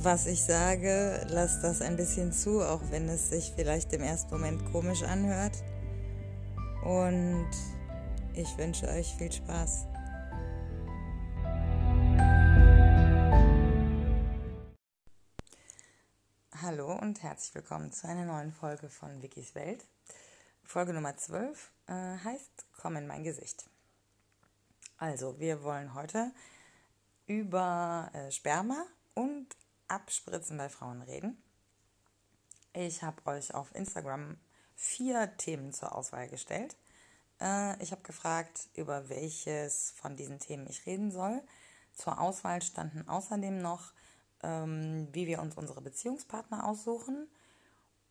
was 0.00 0.26
ich 0.26 0.44
sage, 0.44 1.26
lasst 1.28 1.64
das 1.64 1.82
ein 1.82 1.96
bisschen 1.96 2.32
zu, 2.32 2.62
auch 2.62 2.80
wenn 2.90 3.08
es 3.08 3.30
sich 3.30 3.52
vielleicht 3.54 3.92
im 3.92 4.02
ersten 4.02 4.30
Moment 4.30 4.64
komisch 4.70 5.02
anhört. 5.02 5.56
Und 6.84 7.50
ich 8.32 8.56
wünsche 8.56 8.86
euch 8.88 9.12
viel 9.16 9.32
Spaß. 9.32 9.86
Hallo 16.62 16.92
und 16.92 17.22
herzlich 17.22 17.54
willkommen 17.56 17.92
zu 17.92 18.06
einer 18.06 18.24
neuen 18.24 18.52
Folge 18.52 18.88
von 18.88 19.20
Wikis 19.20 19.56
Welt. 19.56 19.84
Folge 20.62 20.92
Nummer 20.92 21.16
12 21.16 21.72
äh, 21.86 21.92
heißt 21.92 22.66
Komm 22.80 22.96
in 22.96 23.06
mein 23.08 23.24
Gesicht. 23.24 23.68
Also, 24.96 25.38
wir 25.40 25.62
wollen 25.64 25.94
heute 25.94 26.32
über 27.26 28.10
äh, 28.12 28.30
Sperma 28.30 28.84
und 29.14 29.56
Abspritzen 29.88 30.56
bei 30.56 30.68
Frauen 30.68 31.02
reden. 31.02 31.42
Ich 32.72 33.02
habe 33.02 33.26
euch 33.26 33.54
auf 33.54 33.74
Instagram 33.74 34.36
vier 34.74 35.36
Themen 35.36 35.72
zur 35.72 35.94
Auswahl 35.94 36.28
gestellt. 36.28 36.76
Äh, 37.40 37.82
ich 37.82 37.90
habe 37.92 38.02
gefragt, 38.02 38.68
über 38.74 39.08
welches 39.08 39.92
von 39.92 40.16
diesen 40.16 40.38
Themen 40.38 40.66
ich 40.68 40.86
reden 40.86 41.10
soll. 41.10 41.42
Zur 41.94 42.20
Auswahl 42.20 42.62
standen 42.62 43.08
außerdem 43.08 43.60
noch, 43.60 43.92
ähm, 44.42 45.08
wie 45.12 45.26
wir 45.26 45.40
uns 45.40 45.56
unsere 45.56 45.80
Beziehungspartner 45.80 46.64
aussuchen 46.64 47.28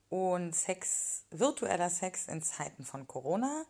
und 0.10 0.54
Sex, 0.54 1.24
virtueller 1.32 1.90
Sex 1.90 2.28
in 2.28 2.42
Zeiten 2.42 2.84
von 2.84 3.08
Corona 3.08 3.66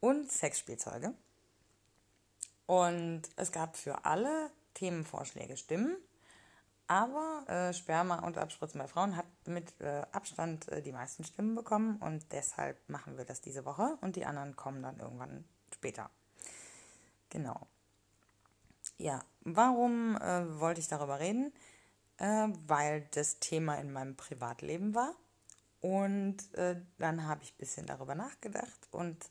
und 0.00 0.30
Sexspielzeuge. 0.30 1.14
Und 2.66 3.22
es 3.36 3.52
gab 3.52 3.76
für 3.76 4.04
alle 4.04 4.50
Themenvorschläge 4.74 5.56
Stimmen. 5.56 5.96
Aber 6.86 7.44
äh, 7.48 7.72
Sperma 7.72 8.18
und 8.26 8.36
Abspritzen 8.36 8.78
bei 8.78 8.86
Frauen 8.86 9.16
hat 9.16 9.26
mit 9.46 9.80
äh, 9.80 10.02
Abstand 10.12 10.68
äh, 10.68 10.82
die 10.82 10.92
meisten 10.92 11.24
Stimmen 11.24 11.54
bekommen 11.54 11.96
und 11.96 12.30
deshalb 12.32 12.76
machen 12.88 13.16
wir 13.16 13.24
das 13.24 13.40
diese 13.40 13.64
Woche 13.64 13.96
und 14.02 14.16
die 14.16 14.26
anderen 14.26 14.54
kommen 14.54 14.82
dann 14.82 14.98
irgendwann 14.98 15.44
später. 15.72 16.10
Genau. 17.30 17.66
Ja, 18.98 19.22
warum 19.40 20.16
äh, 20.18 20.60
wollte 20.60 20.80
ich 20.80 20.88
darüber 20.88 21.20
reden? 21.20 21.52
Äh, 22.18 22.48
weil 22.66 23.08
das 23.12 23.40
Thema 23.40 23.76
in 23.76 23.90
meinem 23.90 24.14
Privatleben 24.14 24.94
war 24.94 25.14
und 25.80 26.54
äh, 26.54 26.80
dann 26.98 27.26
habe 27.26 27.42
ich 27.42 27.52
ein 27.52 27.58
bisschen 27.58 27.86
darüber 27.86 28.14
nachgedacht 28.14 28.88
und 28.92 29.28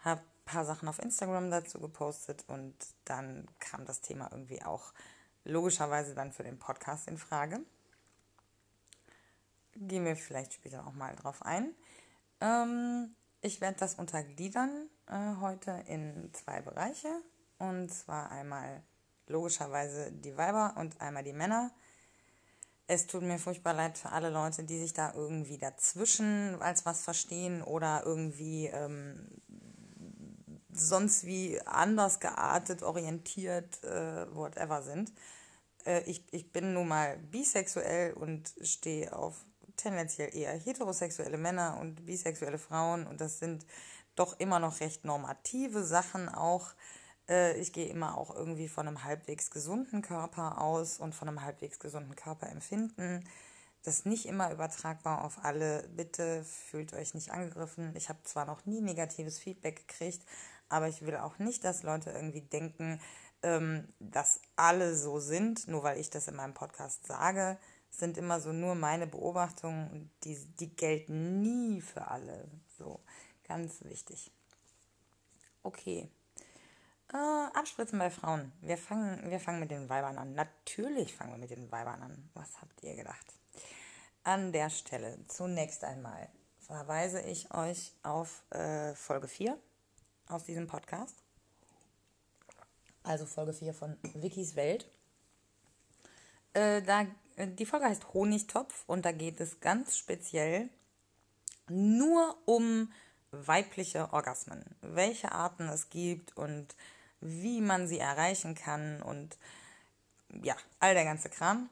habe 0.00 0.20
ein 0.20 0.44
paar 0.44 0.64
Sachen 0.64 0.88
auf 0.88 0.98
Instagram 0.98 1.50
dazu 1.50 1.80
gepostet 1.80 2.44
und 2.48 2.74
dann 3.04 3.46
kam 3.58 3.86
das 3.86 4.00
Thema 4.00 4.28
irgendwie 4.32 4.62
auch 4.62 4.92
logischerweise 5.44 6.14
dann 6.14 6.32
für 6.32 6.42
den 6.42 6.58
Podcast 6.58 7.08
in 7.08 7.18
Frage. 7.18 7.60
Gehen 9.74 10.04
wir 10.04 10.16
vielleicht 10.16 10.52
später 10.52 10.86
auch 10.86 10.92
mal 10.92 11.14
drauf 11.16 11.42
ein. 11.42 11.74
Ähm, 12.40 13.14
ich 13.40 13.60
werde 13.60 13.78
das 13.78 13.94
untergliedern 13.94 14.88
äh, 15.06 15.40
heute 15.40 15.84
in 15.86 16.30
zwei 16.34 16.60
Bereiche. 16.60 17.08
Und 17.58 17.92
zwar 17.92 18.30
einmal 18.30 18.82
logischerweise 19.26 20.12
die 20.12 20.36
Weiber 20.36 20.74
und 20.76 21.00
einmal 21.00 21.24
die 21.24 21.32
Männer. 21.32 21.70
Es 22.86 23.06
tut 23.06 23.22
mir 23.22 23.38
furchtbar 23.38 23.74
leid 23.74 23.96
für 23.96 24.10
alle 24.10 24.30
Leute, 24.30 24.64
die 24.64 24.78
sich 24.78 24.92
da 24.92 25.14
irgendwie 25.14 25.58
dazwischen 25.58 26.60
als 26.60 26.84
was 26.84 27.02
verstehen 27.02 27.62
oder 27.62 28.02
irgendwie 28.04 28.66
ähm, 28.66 29.28
sonst 30.72 31.24
wie 31.24 31.60
anders 31.66 32.20
geartet, 32.20 32.82
orientiert, 32.82 33.82
äh, 33.84 34.34
whatever 34.34 34.82
sind. 34.82 35.12
Äh, 35.84 36.02
ich, 36.04 36.24
ich 36.32 36.52
bin 36.52 36.74
nun 36.74 36.88
mal 36.88 37.18
bisexuell 37.18 38.12
und 38.12 38.52
stehe 38.62 39.16
auf 39.16 39.44
tendenziell 39.76 40.34
eher 40.34 40.52
heterosexuelle 40.52 41.38
Männer 41.38 41.78
und 41.80 42.04
bisexuelle 42.04 42.58
Frauen 42.58 43.06
und 43.06 43.20
das 43.20 43.38
sind 43.38 43.64
doch 44.14 44.38
immer 44.38 44.58
noch 44.58 44.80
recht 44.80 45.04
normative 45.04 45.82
Sachen 45.84 46.28
auch. 46.28 46.74
Äh, 47.28 47.58
ich 47.58 47.72
gehe 47.72 47.88
immer 47.88 48.18
auch 48.18 48.34
irgendwie 48.34 48.68
von 48.68 48.86
einem 48.86 49.04
halbwegs 49.04 49.50
gesunden 49.50 50.02
Körper 50.02 50.60
aus 50.60 50.98
und 50.98 51.14
von 51.14 51.28
einem 51.28 51.42
halbwegs 51.42 51.78
gesunden 51.78 52.14
Körperempfinden. 52.16 53.24
Das 53.82 53.94
ist 53.94 54.06
nicht 54.06 54.26
immer 54.26 54.52
übertragbar 54.52 55.24
auf 55.24 55.42
alle. 55.42 55.88
Bitte 55.96 56.44
fühlt 56.44 56.92
euch 56.92 57.14
nicht 57.14 57.30
angegriffen. 57.30 57.94
Ich 57.96 58.10
habe 58.10 58.22
zwar 58.24 58.44
noch 58.44 58.66
nie 58.66 58.82
negatives 58.82 59.38
Feedback 59.38 59.88
gekriegt, 59.88 60.22
aber 60.70 60.88
ich 60.88 61.04
will 61.04 61.16
auch 61.16 61.38
nicht, 61.38 61.64
dass 61.64 61.82
Leute 61.82 62.10
irgendwie 62.10 62.40
denken, 62.40 63.00
ähm, 63.42 63.92
dass 63.98 64.40
alle 64.56 64.94
so 64.96 65.18
sind, 65.18 65.68
nur 65.68 65.82
weil 65.82 65.98
ich 65.98 66.10
das 66.10 66.28
in 66.28 66.36
meinem 66.36 66.54
Podcast 66.54 67.06
sage, 67.06 67.58
sind 67.90 68.16
immer 68.16 68.40
so 68.40 68.52
nur 68.52 68.74
meine 68.74 69.06
Beobachtungen 69.06 70.10
die, 70.24 70.36
die 70.56 70.74
gelten 70.74 71.42
nie 71.42 71.80
für 71.80 72.08
alle. 72.08 72.48
So, 72.78 73.00
ganz 73.46 73.84
wichtig. 73.84 74.30
Okay. 75.62 76.08
Äh, 77.12 77.16
Abspritzen 77.16 77.98
bei 77.98 78.10
Frauen. 78.10 78.52
Wir 78.60 78.78
fangen, 78.78 79.28
wir 79.30 79.40
fangen 79.40 79.60
mit 79.60 79.70
den 79.70 79.88
Weibern 79.88 80.16
an. 80.16 80.34
Natürlich 80.34 81.14
fangen 81.14 81.32
wir 81.32 81.38
mit 81.38 81.50
den 81.50 81.70
Weibern 81.72 82.02
an. 82.02 82.30
Was 82.34 82.60
habt 82.60 82.82
ihr 82.82 82.94
gedacht? 82.94 83.26
An 84.22 84.52
der 84.52 84.70
Stelle 84.70 85.18
zunächst 85.26 85.82
einmal 85.82 86.28
verweise 86.58 87.20
ich 87.22 87.52
euch 87.52 87.92
auf 88.04 88.44
äh, 88.50 88.94
Folge 88.94 89.26
4 89.26 89.58
aus 90.30 90.44
diesem 90.44 90.66
Podcast. 90.66 91.16
Also 93.02 93.26
Folge 93.26 93.52
4 93.52 93.74
von 93.74 93.96
Wikis 94.14 94.56
Welt. 94.56 94.86
Äh, 96.52 96.82
da, 96.82 97.06
äh, 97.36 97.48
die 97.48 97.66
Folge 97.66 97.86
heißt 97.86 98.12
Honigtopf 98.12 98.84
und 98.86 99.04
da 99.04 99.12
geht 99.12 99.40
es 99.40 99.60
ganz 99.60 99.96
speziell 99.96 100.68
nur 101.68 102.36
um 102.46 102.92
weibliche 103.30 104.12
Orgasmen. 104.12 104.64
Welche 104.80 105.32
Arten 105.32 105.68
es 105.68 105.88
gibt 105.88 106.36
und 106.36 106.74
wie 107.20 107.60
man 107.60 107.86
sie 107.86 107.98
erreichen 107.98 108.54
kann 108.54 109.02
und 109.02 109.38
ja, 110.42 110.56
all 110.78 110.94
der 110.94 111.04
ganze 111.04 111.28
Kram. 111.28 111.68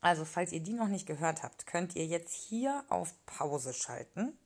Also, 0.00 0.24
falls 0.24 0.50
ihr 0.52 0.60
die 0.60 0.72
noch 0.72 0.88
nicht 0.88 1.06
gehört 1.06 1.42
habt, 1.44 1.66
könnt 1.66 1.94
ihr 1.94 2.06
jetzt 2.06 2.32
hier 2.32 2.84
auf 2.88 3.14
Pause 3.26 3.72
schalten 3.72 4.36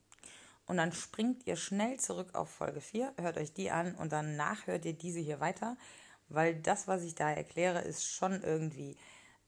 und 0.67 0.77
dann 0.77 0.93
springt 0.93 1.47
ihr 1.47 1.57
schnell 1.57 1.99
zurück 1.99 2.35
auf 2.35 2.51
Folge 2.51 2.81
4, 2.81 3.15
hört 3.19 3.39
euch 3.39 3.53
die 3.53 3.71
an 3.71 3.95
und 3.95 4.13
danach 4.13 4.67
hört 4.67 4.85
ihr 4.85 4.95
diese 4.95 5.21
hier 5.21 5.41
weiter, 5.41 5.77
weil 6.29 6.57
das, 6.57 6.89
was 6.89 7.03
ich 7.03 7.15
da 7.15 7.31
erkläre, 7.31 7.81
ist 7.81 8.05
schon 8.05 8.43
irgendwie 8.43 8.97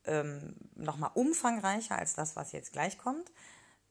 ähm, 0.04 0.54
nochmal 0.76 1.10
umfangreicher 1.14 1.98
als 1.98 2.14
das, 2.14 2.36
was 2.36 2.52
jetzt 2.52 2.72
gleich 2.72 2.98
kommt. 2.98 3.32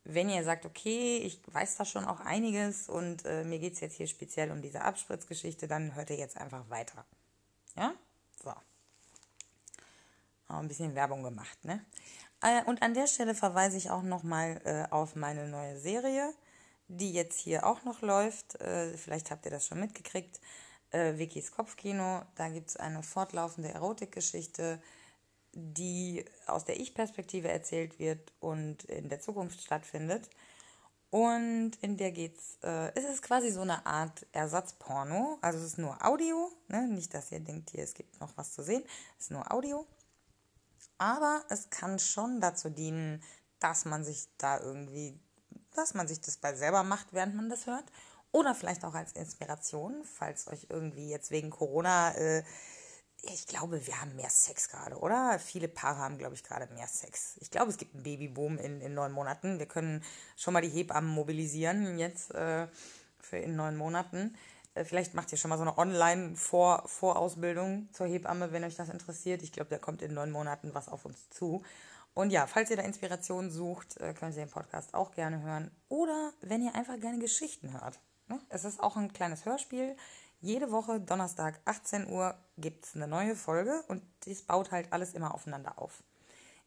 Wenn 0.05 0.29
ihr 0.29 0.43
sagt, 0.45 0.65
okay, 0.65 1.17
ich 1.17 1.41
weiß 1.53 1.75
da 1.75 1.83
schon 1.83 2.05
auch 2.05 2.21
einiges 2.21 2.87
und 2.87 3.25
äh, 3.25 3.43
mir 3.43 3.59
geht 3.59 3.73
es 3.73 3.81
jetzt 3.81 3.95
hier 3.95 4.07
speziell 4.07 4.51
um 4.51 4.61
diese 4.61 4.81
Abspritzgeschichte, 4.81 5.67
dann 5.67 5.95
hört 5.95 6.09
ihr 6.09 6.17
jetzt 6.17 6.37
einfach 6.37 6.69
weiter. 6.69 7.05
Ja? 7.75 7.93
So. 8.41 8.51
Auch 10.47 10.59
ein 10.59 10.69
bisschen 10.69 10.95
Werbung 10.95 11.23
gemacht, 11.23 11.65
ne? 11.65 11.85
Äh, 12.41 12.63
und 12.65 12.81
an 12.83 12.93
der 12.93 13.07
Stelle 13.07 13.35
verweise 13.35 13.75
ich 13.75 13.89
auch 13.89 14.03
nochmal 14.03 14.61
äh, 14.63 14.93
auf 14.93 15.15
meine 15.15 15.47
neue 15.49 15.77
Serie 15.77 16.33
die 16.87 17.11
jetzt 17.11 17.39
hier 17.39 17.65
auch 17.65 17.83
noch 17.83 18.01
läuft. 18.01 18.59
Äh, 18.61 18.97
vielleicht 18.97 19.31
habt 19.31 19.45
ihr 19.45 19.51
das 19.51 19.67
schon 19.67 19.79
mitgekriegt. 19.79 20.39
Äh, 20.91 21.17
Wikis 21.17 21.51
Kopfkino. 21.51 22.21
Da 22.35 22.49
gibt 22.49 22.69
es 22.69 22.77
eine 22.77 23.03
fortlaufende 23.03 23.73
Erotikgeschichte, 23.73 24.81
die 25.53 26.23
aus 26.45 26.65
der 26.65 26.79
Ich-Perspektive 26.79 27.49
erzählt 27.49 27.99
wird 27.99 28.31
und 28.39 28.83
in 28.85 29.09
der 29.09 29.19
Zukunft 29.19 29.61
stattfindet. 29.61 30.29
Und 31.09 31.71
in 31.81 31.97
der 31.97 32.11
geht's, 32.11 32.57
äh, 32.63 32.93
es 32.95 33.05
ist 33.05 33.21
quasi 33.21 33.49
so 33.49 33.61
eine 33.61 33.85
Art 33.85 34.25
Ersatzporno. 34.33 35.37
Also 35.41 35.59
es 35.59 35.65
ist 35.65 35.77
nur 35.77 36.05
Audio, 36.05 36.51
ne? 36.67 36.87
Nicht, 36.87 37.13
dass 37.13 37.31
ihr 37.31 37.39
denkt, 37.39 37.69
hier, 37.69 37.83
es 37.83 37.93
gibt 37.93 38.19
noch 38.19 38.35
was 38.35 38.53
zu 38.53 38.61
sehen. 38.61 38.83
Es 39.17 39.25
ist 39.25 39.31
nur 39.31 39.51
Audio. 39.51 39.87
Aber 40.97 41.43
es 41.49 41.69
kann 41.69 41.99
schon 41.99 42.41
dazu 42.41 42.69
dienen, 42.69 43.23
dass 43.59 43.85
man 43.85 44.03
sich 44.03 44.27
da 44.37 44.59
irgendwie 44.59 45.17
dass 45.77 45.93
man 45.93 46.07
sich 46.07 46.21
das 46.21 46.37
bei 46.37 46.55
selber 46.55 46.83
macht, 46.83 47.07
während 47.11 47.35
man 47.35 47.49
das 47.49 47.67
hört. 47.67 47.85
Oder 48.31 48.53
vielleicht 48.53 48.83
auch 48.83 48.93
als 48.93 49.13
Inspiration, 49.13 50.03
falls 50.03 50.47
euch 50.47 50.67
irgendwie 50.69 51.09
jetzt 51.09 51.31
wegen 51.31 51.49
Corona 51.49 52.13
äh, 52.15 52.43
ich 53.23 53.47
glaube, 53.47 53.85
wir 53.85 53.99
haben 53.99 54.15
mehr 54.15 54.29
Sex 54.29 54.69
gerade, 54.69 54.97
oder? 54.97 55.39
Viele 55.39 55.67
Paare 55.67 55.99
haben, 55.99 56.17
glaube 56.17 56.35
ich, 56.35 56.43
gerade 56.43 56.71
mehr 56.73 56.87
Sex. 56.87 57.37
Ich 57.41 57.51
glaube, 57.51 57.71
es 57.71 57.77
gibt 57.77 57.93
einen 57.93 58.03
Babyboom 58.03 58.57
in, 58.57 58.81
in 58.81 58.93
neun 58.93 59.11
Monaten. 59.11 59.59
Wir 59.59 59.65
können 59.65 60.03
schon 60.35 60.53
mal 60.53 60.61
die 60.61 60.69
Hebammen 60.69 61.09
mobilisieren 61.09 61.97
jetzt 61.97 62.33
äh, 62.33 62.67
für 63.19 63.37
in 63.37 63.55
neun 63.55 63.75
Monaten. 63.75 64.35
Äh, 64.75 64.85
vielleicht 64.85 65.13
macht 65.13 65.31
ihr 65.31 65.37
schon 65.37 65.49
mal 65.49 65.57
so 65.57 65.63
eine 65.63 65.77
Online-Vorausbildung 65.77 67.89
zur 67.91 68.07
Hebamme, 68.07 68.51
wenn 68.51 68.63
euch 68.63 68.75
das 68.75 68.89
interessiert. 68.89 69.41
Ich 69.41 69.51
glaube, 69.51 69.69
da 69.69 69.77
kommt 69.77 70.01
in 70.01 70.13
neun 70.13 70.31
Monaten 70.31 70.73
was 70.73 70.87
auf 70.87 71.05
uns 71.05 71.29
zu. 71.29 71.63
Und 72.17 72.31
ja, 72.31 72.47
falls 72.47 72.71
ihr 72.71 72.77
da 72.77 72.81
Inspiration 72.81 73.51
sucht, 73.51 73.97
äh, 73.97 74.11
könnt 74.15 74.35
ihr 74.35 74.43
den 74.43 74.49
Podcast 74.49 74.95
auch 74.95 75.11
gerne 75.11 75.39
hören. 75.43 75.69
Oder 75.87 76.33
wenn 76.41 76.63
ihr 76.63 76.73
einfach 76.73 76.99
gerne 76.99 77.19
Geschichten 77.19 77.73
hört. 77.79 77.99
Ne? 78.27 78.41
Es 78.49 78.65
ist 78.65 78.79
auch 78.79 78.97
ein 78.97 79.13
kleines 79.13 79.45
Hörspiel. 79.45 79.95
Jede 80.39 80.71
Woche, 80.71 80.99
Donnerstag, 80.99 81.59
18 81.65 82.07
Uhr, 82.07 82.33
gibt 82.57 82.85
es 82.85 82.95
eine 82.95 83.07
neue 83.07 83.35
Folge 83.35 83.83
und 83.87 84.01
das 84.25 84.41
baut 84.41 84.71
halt 84.71 84.91
alles 84.93 85.13
immer 85.13 85.35
aufeinander 85.35 85.77
auf. 85.77 86.01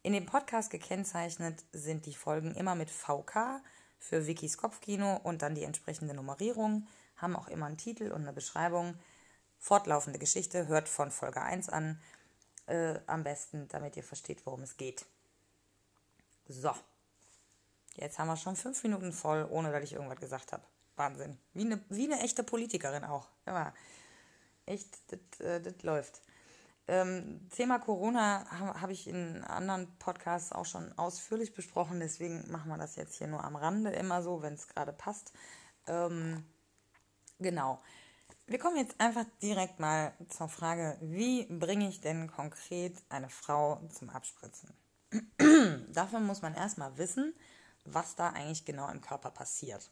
In 0.03 0.13
dem 0.13 0.25
Podcast 0.25 0.69
gekennzeichnet 0.69 1.65
sind 1.73 2.05
die 2.05 2.15
Folgen 2.15 2.55
immer 2.55 2.75
mit 2.75 2.89
VK 2.89 3.61
für 3.99 4.27
Wikis 4.27 4.57
Kopfkino 4.57 5.17
und 5.17 5.41
dann 5.41 5.53
die 5.53 5.65
entsprechende 5.65 6.13
Nummerierung, 6.13 6.87
haben 7.17 7.35
auch 7.35 7.49
immer 7.49 7.65
einen 7.65 7.77
Titel 7.77 8.13
und 8.13 8.21
eine 8.21 8.31
Beschreibung. 8.31 8.97
Fortlaufende 9.59 10.17
Geschichte, 10.17 10.67
hört 10.67 10.87
von 10.87 11.11
Folge 11.11 11.41
1 11.41 11.67
an, 11.67 12.01
äh, 12.67 13.01
am 13.05 13.25
besten, 13.25 13.67
damit 13.67 13.97
ihr 13.97 14.03
versteht, 14.03 14.45
worum 14.45 14.61
es 14.61 14.77
geht. 14.77 15.05
So, 16.51 16.71
jetzt 17.95 18.19
haben 18.19 18.27
wir 18.27 18.35
schon 18.35 18.57
fünf 18.57 18.83
Minuten 18.83 19.13
voll, 19.13 19.47
ohne 19.49 19.71
dass 19.71 19.83
ich 19.83 19.93
irgendwas 19.93 20.19
gesagt 20.19 20.51
habe. 20.51 20.63
Wahnsinn. 20.97 21.37
Wie 21.53 21.61
eine, 21.61 21.81
wie 21.87 22.11
eine 22.11 22.21
echte 22.21 22.43
Politikerin 22.43 23.05
auch. 23.05 23.29
Ja, 23.45 23.73
echt, 24.65 24.97
das, 25.07 25.39
äh, 25.39 25.61
das 25.61 25.81
läuft. 25.83 26.21
Ähm, 26.89 27.47
Thema 27.55 27.79
Corona 27.79 28.45
habe 28.51 28.81
hab 28.81 28.89
ich 28.89 29.07
in 29.07 29.45
anderen 29.45 29.87
Podcasts 29.97 30.51
auch 30.51 30.65
schon 30.65 30.91
ausführlich 30.97 31.53
besprochen, 31.53 32.01
deswegen 32.01 32.51
machen 32.51 32.67
wir 32.69 32.77
das 32.77 32.97
jetzt 32.97 33.15
hier 33.15 33.27
nur 33.27 33.45
am 33.45 33.55
Rande 33.55 33.91
immer 33.91 34.21
so, 34.21 34.41
wenn 34.41 34.55
es 34.55 34.67
gerade 34.67 34.91
passt. 34.91 35.31
Ähm, 35.87 36.43
genau. 37.39 37.81
Wir 38.45 38.59
kommen 38.59 38.75
jetzt 38.75 38.99
einfach 38.99 39.25
direkt 39.41 39.79
mal 39.79 40.13
zur 40.27 40.49
Frage, 40.49 40.97
wie 40.99 41.45
bringe 41.45 41.87
ich 41.87 42.01
denn 42.01 42.29
konkret 42.29 42.97
eine 43.07 43.29
Frau 43.29 43.79
zum 43.87 44.09
Abspritzen? 44.09 44.80
Dafür 45.93 46.19
muss 46.19 46.41
man 46.41 46.55
erstmal 46.55 46.97
wissen, 46.97 47.33
was 47.85 48.15
da 48.15 48.29
eigentlich 48.29 48.65
genau 48.65 48.89
im 48.89 49.01
Körper 49.01 49.31
passiert. 49.31 49.89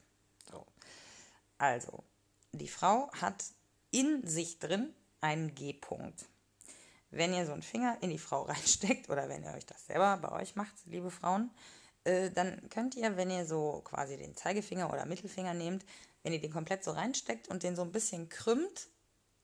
So. 0.50 0.66
Also, 1.58 2.04
die 2.52 2.68
Frau 2.68 3.12
hat 3.14 3.44
in 3.92 4.26
sich 4.26 4.60
drin 4.60 4.94
einen 5.22 5.54
G-Punkt. 5.56 6.26
Wenn 7.12 7.34
ihr 7.34 7.46
so 7.46 7.54
einen 7.54 7.64
Finger 7.64 7.98
in 8.02 8.12
die 8.12 8.20
Frau 8.20 8.42
reinsteckt 8.48 9.10
oder 9.10 9.30
wenn 9.30 9.44
ihr 9.44 9.54
euch 9.54 9.66
das 9.66 9.86
selber 9.86 10.18
bei 10.18 10.32
euch 10.32 10.56
macht, 10.56 10.74
liebe 10.86 11.12
Frauen, 11.12 11.52
äh, 12.04 12.32
dann 12.32 12.70
könnt 12.70 12.96
ihr, 12.96 13.18
wenn 13.18 13.30
ihr 13.30 13.46
so 13.46 13.82
quasi 13.84 14.18
den 14.18 14.36
Zeigefinger 14.36 14.92
oder 14.92 15.06
Mittelfinger 15.06 15.54
nehmt, 15.54 15.86
wenn 16.24 16.34
ihr 16.34 16.42
den 16.42 16.52
komplett 16.52 16.84
so 16.84 16.92
reinsteckt 16.92 17.48
und 17.48 17.64
den 17.64 17.76
so 17.76 17.82
ein 17.82 17.92
bisschen 17.92 18.30
krümmt, 18.30 18.88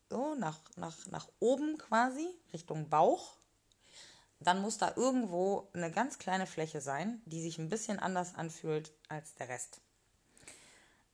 so 0.09 0.35
nach, 0.35 0.59
nach, 0.75 1.05
nach 1.07 1.27
oben 1.39 1.77
quasi, 1.77 2.27
Richtung 2.53 2.89
Bauch, 2.89 3.37
dann 4.39 4.61
muss 4.61 4.77
da 4.77 4.93
irgendwo 4.95 5.69
eine 5.73 5.91
ganz 5.91 6.17
kleine 6.17 6.45
Fläche 6.45 6.81
sein, 6.81 7.21
die 7.25 7.41
sich 7.41 7.57
ein 7.57 7.69
bisschen 7.69 7.99
anders 7.99 8.35
anfühlt 8.35 8.93
als 9.07 9.35
der 9.35 9.49
Rest. 9.49 9.81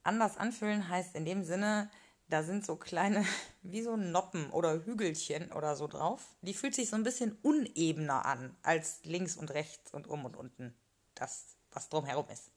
Anders 0.03 0.37
anfühlen 0.37 0.89
heißt 0.89 1.15
in 1.15 1.25
dem 1.25 1.43
Sinne, 1.43 1.89
da 2.31 2.43
sind 2.43 2.65
so 2.65 2.75
kleine, 2.75 3.25
wie 3.61 3.81
so 3.81 3.95
Noppen 3.95 4.49
oder 4.51 4.85
Hügelchen 4.85 5.51
oder 5.51 5.75
so 5.75 5.87
drauf. 5.87 6.21
Die 6.41 6.53
fühlt 6.53 6.73
sich 6.73 6.89
so 6.89 6.95
ein 6.95 7.03
bisschen 7.03 7.37
unebener 7.43 8.25
an 8.25 8.55
als 8.63 9.03
links 9.03 9.37
und 9.37 9.51
rechts 9.51 9.93
und 9.93 10.07
um 10.07 10.25
und 10.25 10.35
unten. 10.35 10.73
Das, 11.13 11.55
was 11.71 11.89
drumherum 11.89 12.25
ist. 12.31 12.49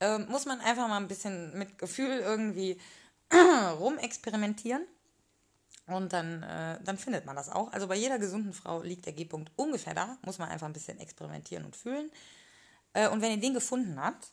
Ähm, 0.00 0.26
muss 0.28 0.44
man 0.44 0.60
einfach 0.60 0.88
mal 0.88 0.96
ein 0.96 1.08
bisschen 1.08 1.56
mit 1.58 1.78
Gefühl 1.78 2.18
irgendwie 2.18 2.80
rumexperimentieren. 3.78 4.86
Und 5.90 6.12
dann, 6.12 6.42
äh, 6.42 6.78
dann 6.84 6.98
findet 6.98 7.26
man 7.26 7.36
das 7.36 7.48
auch. 7.48 7.72
Also 7.72 7.88
bei 7.88 7.96
jeder 7.96 8.18
gesunden 8.18 8.52
Frau 8.52 8.82
liegt 8.82 9.06
der 9.06 9.12
G-Punkt 9.12 9.50
ungefähr 9.56 9.94
da. 9.94 10.18
Muss 10.22 10.38
man 10.38 10.48
einfach 10.48 10.66
ein 10.66 10.72
bisschen 10.72 10.98
experimentieren 11.00 11.64
und 11.64 11.76
fühlen. 11.76 12.10
Äh, 12.92 13.08
und 13.08 13.20
wenn 13.20 13.32
ihr 13.32 13.40
den 13.40 13.54
gefunden 13.54 14.00
habt, 14.00 14.28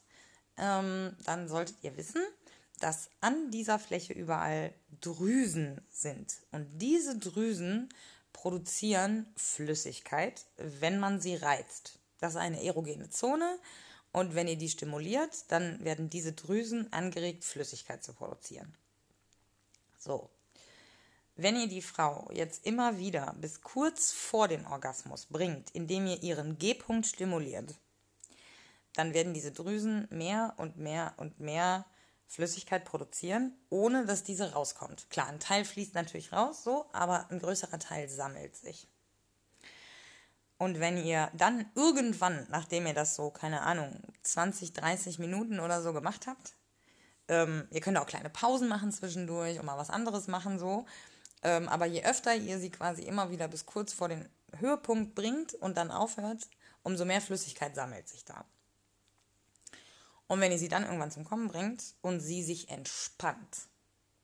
ähm, 0.57 1.15
dann 1.25 1.47
solltet 1.47 1.77
ihr 1.81 1.95
wissen, 1.97 2.21
dass 2.79 3.09
an 3.21 3.51
dieser 3.51 3.79
Fläche 3.79 4.13
überall 4.13 4.73
Drüsen 5.01 5.81
sind. 5.89 6.35
Und 6.51 6.67
diese 6.79 7.17
Drüsen 7.17 7.89
produzieren 8.33 9.25
Flüssigkeit, 9.35 10.45
wenn 10.57 10.99
man 10.99 11.19
sie 11.19 11.35
reizt. 11.35 11.99
Das 12.19 12.33
ist 12.33 12.39
eine 12.39 12.63
erogene 12.63 13.09
Zone. 13.09 13.57
Und 14.11 14.35
wenn 14.35 14.47
ihr 14.47 14.57
die 14.57 14.69
stimuliert, 14.69 15.51
dann 15.51 15.83
werden 15.83 16.09
diese 16.09 16.33
Drüsen 16.33 16.91
angeregt, 16.93 17.43
Flüssigkeit 17.43 18.03
zu 18.03 18.13
produzieren. 18.13 18.73
So, 19.99 20.29
wenn 21.37 21.55
ihr 21.55 21.67
die 21.67 21.81
Frau 21.81 22.29
jetzt 22.33 22.65
immer 22.65 22.97
wieder 22.97 23.35
bis 23.39 23.61
kurz 23.61 24.11
vor 24.11 24.47
den 24.47 24.65
Orgasmus 24.65 25.27
bringt, 25.27 25.71
indem 25.71 26.07
ihr 26.07 26.21
ihren 26.23 26.57
G-Punkt 26.57 27.05
stimuliert, 27.05 27.75
dann 28.93 29.13
werden 29.13 29.33
diese 29.33 29.51
Drüsen 29.51 30.07
mehr 30.09 30.55
und 30.57 30.77
mehr 30.77 31.13
und 31.17 31.39
mehr 31.39 31.85
Flüssigkeit 32.27 32.83
produzieren, 32.83 33.55
ohne 33.69 34.05
dass 34.05 34.23
diese 34.23 34.53
rauskommt. 34.53 35.09
Klar, 35.09 35.27
ein 35.27 35.39
Teil 35.39 35.63
fließt 35.63 35.93
natürlich 35.93 36.33
raus, 36.33 36.63
so, 36.63 36.85
aber 36.91 37.29
ein 37.29 37.39
größerer 37.39 37.79
Teil 37.79 38.09
sammelt 38.09 38.55
sich. 38.55 38.87
Und 40.57 40.79
wenn 40.79 40.97
ihr 40.97 41.29
dann 41.33 41.69
irgendwann, 41.75 42.47
nachdem 42.49 42.87
ihr 42.87 42.95
das 42.95 43.15
so, 43.15 43.29
keine 43.29 43.61
Ahnung, 43.61 44.01
20, 44.23 44.73
30 44.73 45.19
Minuten 45.19 45.59
oder 45.59 45.81
so 45.83 45.93
gemacht 45.93 46.25
habt, 46.25 46.55
ähm, 47.27 47.67
ihr 47.69 47.81
könnt 47.81 47.97
auch 47.97 48.07
kleine 48.07 48.29
Pausen 48.29 48.67
machen 48.67 48.91
zwischendurch 48.91 49.59
und 49.59 49.65
mal 49.65 49.77
was 49.77 49.91
anderes 49.91 50.27
machen, 50.27 50.57
so, 50.57 50.85
ähm, 51.43 51.67
aber 51.69 51.85
je 51.85 52.03
öfter 52.03 52.35
ihr 52.35 52.59
sie 52.59 52.69
quasi 52.69 53.03
immer 53.03 53.31
wieder 53.31 53.47
bis 53.47 53.65
kurz 53.65 53.93
vor 53.93 54.09
den 54.09 54.27
Höhepunkt 54.57 55.15
bringt 55.15 55.53
und 55.53 55.77
dann 55.77 55.91
aufhört, 55.91 56.47
umso 56.83 57.05
mehr 57.05 57.21
Flüssigkeit 57.21 57.75
sammelt 57.75 58.07
sich 58.07 58.25
da. 58.25 58.45
Und 60.27 60.41
wenn 60.41 60.51
ihr 60.51 60.59
sie 60.59 60.67
dann 60.67 60.83
irgendwann 60.83 61.11
zum 61.11 61.25
Kommen 61.25 61.47
bringt 61.47 61.83
und 62.01 62.19
sie 62.19 62.43
sich 62.43 62.69
entspannt, 62.69 63.67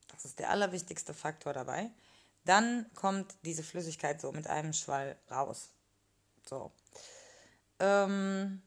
das 0.09 0.25
ist 0.25 0.39
der 0.39 0.49
allerwichtigste 0.49 1.13
Faktor 1.13 1.53
dabei, 1.53 1.91
dann 2.45 2.85
kommt 2.93 3.35
diese 3.43 3.63
Flüssigkeit 3.63 4.19
so 4.19 4.31
mit 4.31 4.47
einem 4.47 4.73
Schwall 4.73 5.17
raus. 5.31 5.69
So. 6.45 6.71
Ähm, 7.79 8.61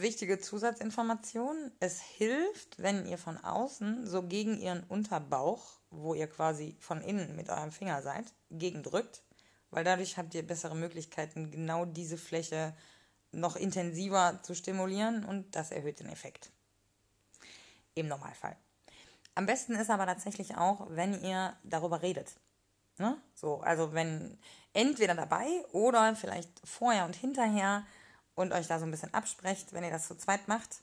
wichtige 0.00 0.38
Zusatzinformation: 0.38 1.72
Es 1.80 2.00
hilft, 2.00 2.82
wenn 2.82 3.06
ihr 3.06 3.18
von 3.18 3.36
außen 3.36 4.06
so 4.06 4.22
gegen 4.22 4.58
ihren 4.58 4.84
Unterbauch 4.84 5.78
wo 5.90 6.14
ihr 6.14 6.26
quasi 6.26 6.76
von 6.78 7.00
innen 7.00 7.36
mit 7.36 7.48
eurem 7.48 7.72
Finger 7.72 8.02
seid, 8.02 8.32
gegendrückt, 8.50 9.22
weil 9.70 9.84
dadurch 9.84 10.16
habt 10.16 10.34
ihr 10.34 10.46
bessere 10.46 10.76
Möglichkeiten, 10.76 11.50
genau 11.50 11.84
diese 11.84 12.18
Fläche 12.18 12.74
noch 13.32 13.56
intensiver 13.56 14.40
zu 14.42 14.54
stimulieren 14.54 15.24
und 15.24 15.54
das 15.54 15.70
erhöht 15.70 16.00
den 16.00 16.08
Effekt. 16.08 16.50
Im 17.94 18.08
Normalfall. 18.08 18.56
Am 19.34 19.46
besten 19.46 19.74
ist 19.74 19.90
aber 19.90 20.06
tatsächlich 20.06 20.56
auch, 20.56 20.86
wenn 20.90 21.22
ihr 21.22 21.56
darüber 21.62 22.02
redet. 22.02 22.34
Ne? 22.98 23.16
So, 23.34 23.60
also 23.60 23.92
wenn 23.92 24.38
entweder 24.72 25.14
dabei 25.14 25.46
oder 25.72 26.16
vielleicht 26.16 26.50
vorher 26.64 27.04
und 27.04 27.14
hinterher 27.14 27.86
und 28.38 28.52
euch 28.52 28.68
da 28.68 28.78
so 28.78 28.84
ein 28.84 28.90
bisschen 28.92 29.12
absprecht, 29.12 29.72
wenn 29.72 29.82
ihr 29.82 29.90
das 29.90 30.06
zu 30.06 30.16
zweit 30.16 30.46
macht. 30.46 30.80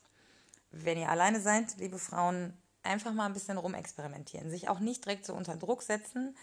Wenn 0.70 0.98
ihr 0.98 1.08
alleine 1.08 1.40
seid, 1.40 1.78
liebe 1.78 1.98
Frauen, 1.98 2.52
einfach 2.82 3.14
mal 3.14 3.24
ein 3.24 3.32
bisschen 3.32 3.56
rumexperimentieren. 3.56 4.50
Sich 4.50 4.68
auch 4.68 4.78
nicht 4.78 5.06
direkt 5.06 5.24
so 5.24 5.32
unter 5.32 5.56
Druck 5.56 5.82
setzen. 5.82 6.36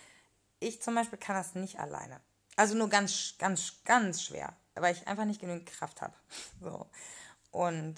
Ich 0.60 0.82
zum 0.82 0.96
Beispiel 0.96 1.20
kann 1.20 1.36
das 1.36 1.54
nicht 1.54 1.80
alleine. 1.80 2.20
Also 2.56 2.76
nur 2.76 2.90
ganz, 2.90 3.36
ganz, 3.38 3.84
ganz 3.86 4.24
schwer, 4.24 4.56
weil 4.74 4.96
ich 4.96 5.08
einfach 5.08 5.26
nicht 5.26 5.40
genügend 5.40 5.68
Kraft 5.68 6.02
habe. 6.02 6.16
So. 6.62 6.88
Und 7.52 7.96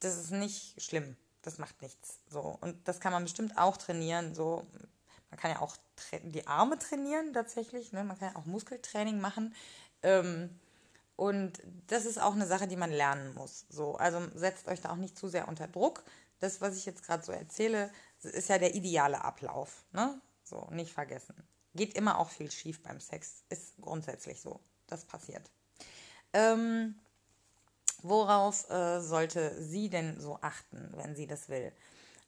das 0.00 0.16
ist 0.16 0.30
nicht 0.30 0.80
schlimm. 0.82 1.16
Das 1.42 1.58
macht 1.58 1.82
nichts. 1.82 2.20
So. 2.30 2.56
Und 2.62 2.88
das 2.88 3.00
kann 3.00 3.12
man 3.12 3.24
bestimmt 3.24 3.58
auch 3.58 3.76
trainieren. 3.76 4.34
So. 4.34 4.66
Man 5.28 5.38
kann 5.38 5.50
ja 5.50 5.60
auch 5.60 5.76
die 6.22 6.46
Arme 6.46 6.78
trainieren 6.78 7.34
tatsächlich. 7.34 7.92
Ne? 7.92 8.02
Man 8.02 8.18
kann 8.18 8.32
ja 8.32 8.40
auch 8.40 8.46
Muskeltraining 8.46 9.20
machen. 9.20 9.54
Ähm, 10.02 10.58
und 11.20 11.60
das 11.86 12.06
ist 12.06 12.20
auch 12.20 12.34
eine 12.34 12.46
Sache, 12.46 12.66
die 12.66 12.76
man 12.76 12.90
lernen 12.90 13.34
muss. 13.34 13.66
So, 13.68 13.96
also 13.96 14.20
setzt 14.34 14.66
euch 14.68 14.80
da 14.80 14.90
auch 14.90 14.96
nicht 14.96 15.18
zu 15.18 15.28
sehr 15.28 15.48
unter 15.48 15.68
Druck 15.68 16.02
das, 16.40 16.60
was 16.60 16.76
ich 16.76 16.86
jetzt 16.86 17.04
gerade 17.04 17.22
so 17.22 17.32
erzähle, 17.32 17.90
ist 18.22 18.48
ja 18.48 18.58
der 18.58 18.74
ideale 18.74 19.22
Ablauf. 19.22 19.84
Ne? 19.92 20.20
So, 20.42 20.66
nicht 20.70 20.92
vergessen. 20.92 21.34
Geht 21.74 21.94
immer 21.94 22.18
auch 22.18 22.30
viel 22.30 22.50
schief 22.50 22.82
beim 22.82 22.98
Sex. 22.98 23.44
Ist 23.50 23.74
grundsätzlich 23.80 24.40
so. 24.40 24.60
Das 24.88 25.04
passiert. 25.04 25.48
Ähm, 26.32 26.98
worauf 28.02 28.68
äh, 28.70 29.00
sollte 29.00 29.62
sie 29.62 29.88
denn 29.88 30.18
so 30.18 30.38
achten, 30.40 30.90
wenn 30.96 31.14
sie 31.14 31.26
das 31.26 31.48
will? 31.48 31.72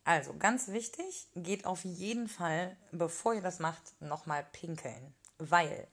Also, 0.04 0.34
ganz 0.36 0.68
wichtig, 0.68 1.28
geht 1.34 1.64
auf 1.64 1.84
jeden 1.84 2.28
Fall, 2.28 2.76
bevor 2.92 3.34
ihr 3.34 3.40
das 3.40 3.58
macht, 3.58 4.00
nochmal 4.00 4.46
pinkeln. 4.52 5.14
Weil 5.38 5.88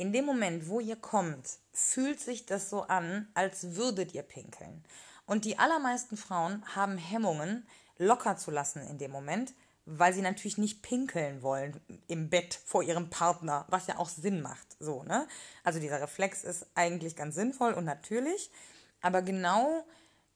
in 0.00 0.14
dem 0.14 0.24
Moment, 0.24 0.66
wo 0.66 0.80
ihr 0.80 0.96
kommt, 0.96 1.58
fühlt 1.74 2.20
sich 2.20 2.46
das 2.46 2.70
so 2.70 2.84
an, 2.84 3.28
als 3.34 3.76
würdet 3.76 4.14
ihr 4.14 4.22
pinkeln. 4.22 4.82
Und 5.26 5.44
die 5.44 5.58
allermeisten 5.58 6.16
Frauen 6.16 6.64
haben 6.74 6.96
Hemmungen, 6.96 7.66
locker 7.98 8.38
zu 8.38 8.50
lassen 8.50 8.80
in 8.88 8.96
dem 8.96 9.10
Moment, 9.10 9.52
weil 9.84 10.14
sie 10.14 10.22
natürlich 10.22 10.56
nicht 10.56 10.80
pinkeln 10.80 11.42
wollen 11.42 11.78
im 12.08 12.30
Bett 12.30 12.58
vor 12.64 12.82
ihrem 12.82 13.10
Partner, 13.10 13.66
was 13.68 13.88
ja 13.88 13.98
auch 13.98 14.08
Sinn 14.08 14.40
macht, 14.40 14.74
so, 14.78 15.02
ne? 15.02 15.28
Also 15.64 15.80
dieser 15.80 16.00
Reflex 16.00 16.44
ist 16.44 16.66
eigentlich 16.74 17.14
ganz 17.14 17.34
sinnvoll 17.34 17.74
und 17.74 17.84
natürlich, 17.84 18.50
aber 19.02 19.20
genau 19.20 19.84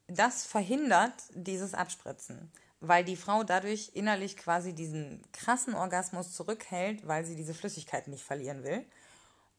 das 0.09 0.45
verhindert 0.45 1.15
dieses 1.33 1.73
Abspritzen, 1.73 2.53
weil 2.81 3.03
die 3.03 3.17
Frau 3.17 3.45
dadurch 3.45 3.93
innerlich 3.95 4.37
quasi 4.37 4.75
diesen 4.75 5.23
krassen 5.33 5.75
Orgasmus 5.75 6.35
zurückhält, 6.35 7.09
weil 7.09 7.25
sie 7.25 7.35
diese 7.35 7.55
Flüssigkeit 7.55 8.09
nicht 8.09 8.25
verlieren 8.25 8.63
will. 8.63 8.85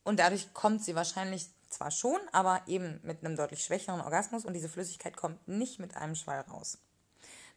Und 0.06 0.20
dadurch 0.20 0.54
kommt 0.54 0.86
sie 0.86 0.96
wahrscheinlich 0.96 1.50
zwar 1.70 1.92
schon, 1.92 2.20
aber 2.32 2.62
eben 2.68 3.02
mit 3.04 3.26
einem 3.26 3.36
deutlich 3.36 3.64
schwächeren 3.64 4.00
Orgasmus 4.00 4.46
und 4.46 4.54
diese 4.54 4.70
Flüssigkeit 4.70 5.18
kommt 5.18 5.46
nicht 5.48 5.80
mit 5.80 5.98
einem 5.98 6.16
Schwall 6.16 6.42
raus. 6.42 6.78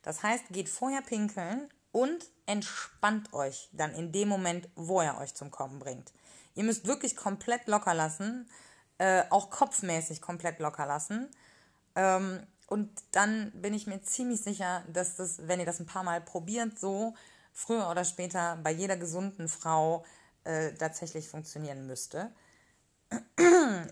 Das 0.03 0.23
heißt, 0.23 0.49
geht 0.51 0.69
vorher 0.69 1.03
pinkeln 1.03 1.69
und 1.93 2.25
entspannt 2.47 3.33
euch 3.33 3.69
dann 3.73 3.95
in 3.95 4.11
dem 4.13 4.29
Moment, 4.29 4.69
wo 4.75 5.01
er 5.01 5.19
euch 5.19 5.35
zum 5.35 5.51
Kommen 5.51 5.79
bringt. 5.79 6.13
Ihr 6.55 6.65
müsst 6.65 6.87
wirklich 6.87 7.15
komplett 7.15 7.67
locker 7.69 7.95
lassen, 7.95 8.49
äh, 8.97 9.25
auch 9.31 9.51
kopfmäßig 9.51 10.21
komplett 10.21 10.59
locker 10.59 10.87
lassen. 10.87 11.29
Ähm, 11.95 12.45
und 12.67 12.91
dann 13.13 13.53
bin 13.53 13.75
ich 13.75 13.87
mir 13.87 14.03
ziemlich 14.03 14.41
sicher, 14.41 14.85
dass 14.89 15.17
das, 15.17 15.47
wenn 15.47 15.61
ihr 15.61 15.67
das 15.67 15.81
ein 15.81 15.87
paar 15.87 16.03
Mal 16.03 16.21
probiert, 16.21 16.79
so 16.79 17.15
früher 17.53 17.89
oder 17.91 18.05
später 18.05 18.59
bei 18.63 18.71
jeder 18.71 18.97
gesunden 18.97 19.49
Frau 19.49 20.05
äh, 20.45 20.73
tatsächlich 20.75 21.29
funktionieren 21.29 21.87
müsste. 21.87 22.33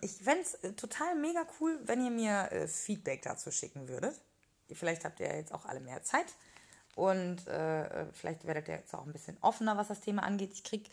Ich 0.02 0.12
fände 0.12 0.42
es 0.42 0.54
äh, 0.56 0.72
total 0.72 1.14
mega 1.16 1.46
cool, 1.60 1.80
wenn 1.84 2.04
ihr 2.04 2.10
mir 2.10 2.52
äh, 2.52 2.68
Feedback 2.68 3.22
dazu 3.22 3.50
schicken 3.50 3.88
würdet. 3.88 4.14
Vielleicht 4.72 5.04
habt 5.04 5.20
ihr 5.20 5.26
ja 5.26 5.36
jetzt 5.36 5.54
auch 5.54 5.64
alle 5.64 5.80
mehr 5.80 6.02
Zeit 6.02 6.26
und 6.96 7.46
äh, 7.46 8.06
vielleicht 8.12 8.46
werdet 8.46 8.68
ihr 8.68 8.74
jetzt 8.74 8.94
auch 8.94 9.06
ein 9.06 9.12
bisschen 9.12 9.38
offener, 9.40 9.76
was 9.76 9.88
das 9.88 10.00
Thema 10.00 10.22
angeht. 10.24 10.52
Ich 10.52 10.64
kriege 10.64 10.90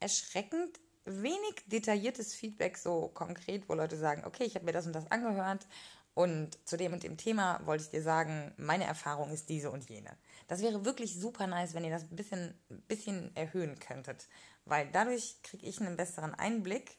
erschreckend 0.00 0.80
wenig 1.04 1.54
detailliertes 1.66 2.34
Feedback, 2.34 2.76
so 2.76 3.08
konkret, 3.08 3.68
wo 3.68 3.74
Leute 3.74 3.96
sagen, 3.96 4.24
okay, 4.24 4.44
ich 4.44 4.54
habe 4.54 4.64
mir 4.64 4.72
das 4.72 4.86
und 4.86 4.94
das 4.94 5.10
angehört 5.10 5.66
und 6.14 6.58
zu 6.68 6.76
dem 6.76 6.92
und 6.92 7.02
dem 7.02 7.16
Thema 7.16 7.60
wollte 7.64 7.84
ich 7.84 7.90
dir 7.90 8.02
sagen, 8.02 8.52
meine 8.56 8.84
Erfahrung 8.84 9.30
ist 9.30 9.48
diese 9.48 9.70
und 9.70 9.88
jene. 9.88 10.16
Das 10.48 10.60
wäre 10.60 10.84
wirklich 10.84 11.18
super 11.18 11.46
nice, 11.46 11.74
wenn 11.74 11.84
ihr 11.84 11.90
das 11.90 12.02
ein 12.02 12.16
bisschen, 12.16 12.54
bisschen 12.88 13.34
erhöhen 13.36 13.78
könntet, 13.78 14.28
weil 14.64 14.88
dadurch 14.92 15.42
kriege 15.42 15.66
ich 15.66 15.80
einen 15.80 15.96
besseren 15.96 16.34
Einblick 16.34 16.96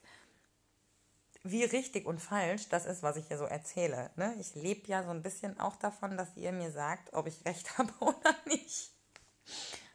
wie 1.43 1.63
richtig 1.63 2.05
und 2.05 2.19
falsch 2.19 2.69
das 2.69 2.85
ist, 2.85 3.01
was 3.01 3.17
ich 3.17 3.27
hier 3.27 3.37
so 3.37 3.45
erzähle. 3.45 4.11
Ne? 4.15 4.35
Ich 4.39 4.53
lebe 4.55 4.87
ja 4.87 5.03
so 5.03 5.09
ein 5.09 5.23
bisschen 5.23 5.59
auch 5.59 5.75
davon, 5.75 6.17
dass 6.17 6.35
ihr 6.35 6.51
mir 6.51 6.71
sagt, 6.71 7.13
ob 7.13 7.27
ich 7.27 7.45
recht 7.45 7.77
habe 7.77 7.93
oder 7.99 8.35
nicht. 8.45 8.91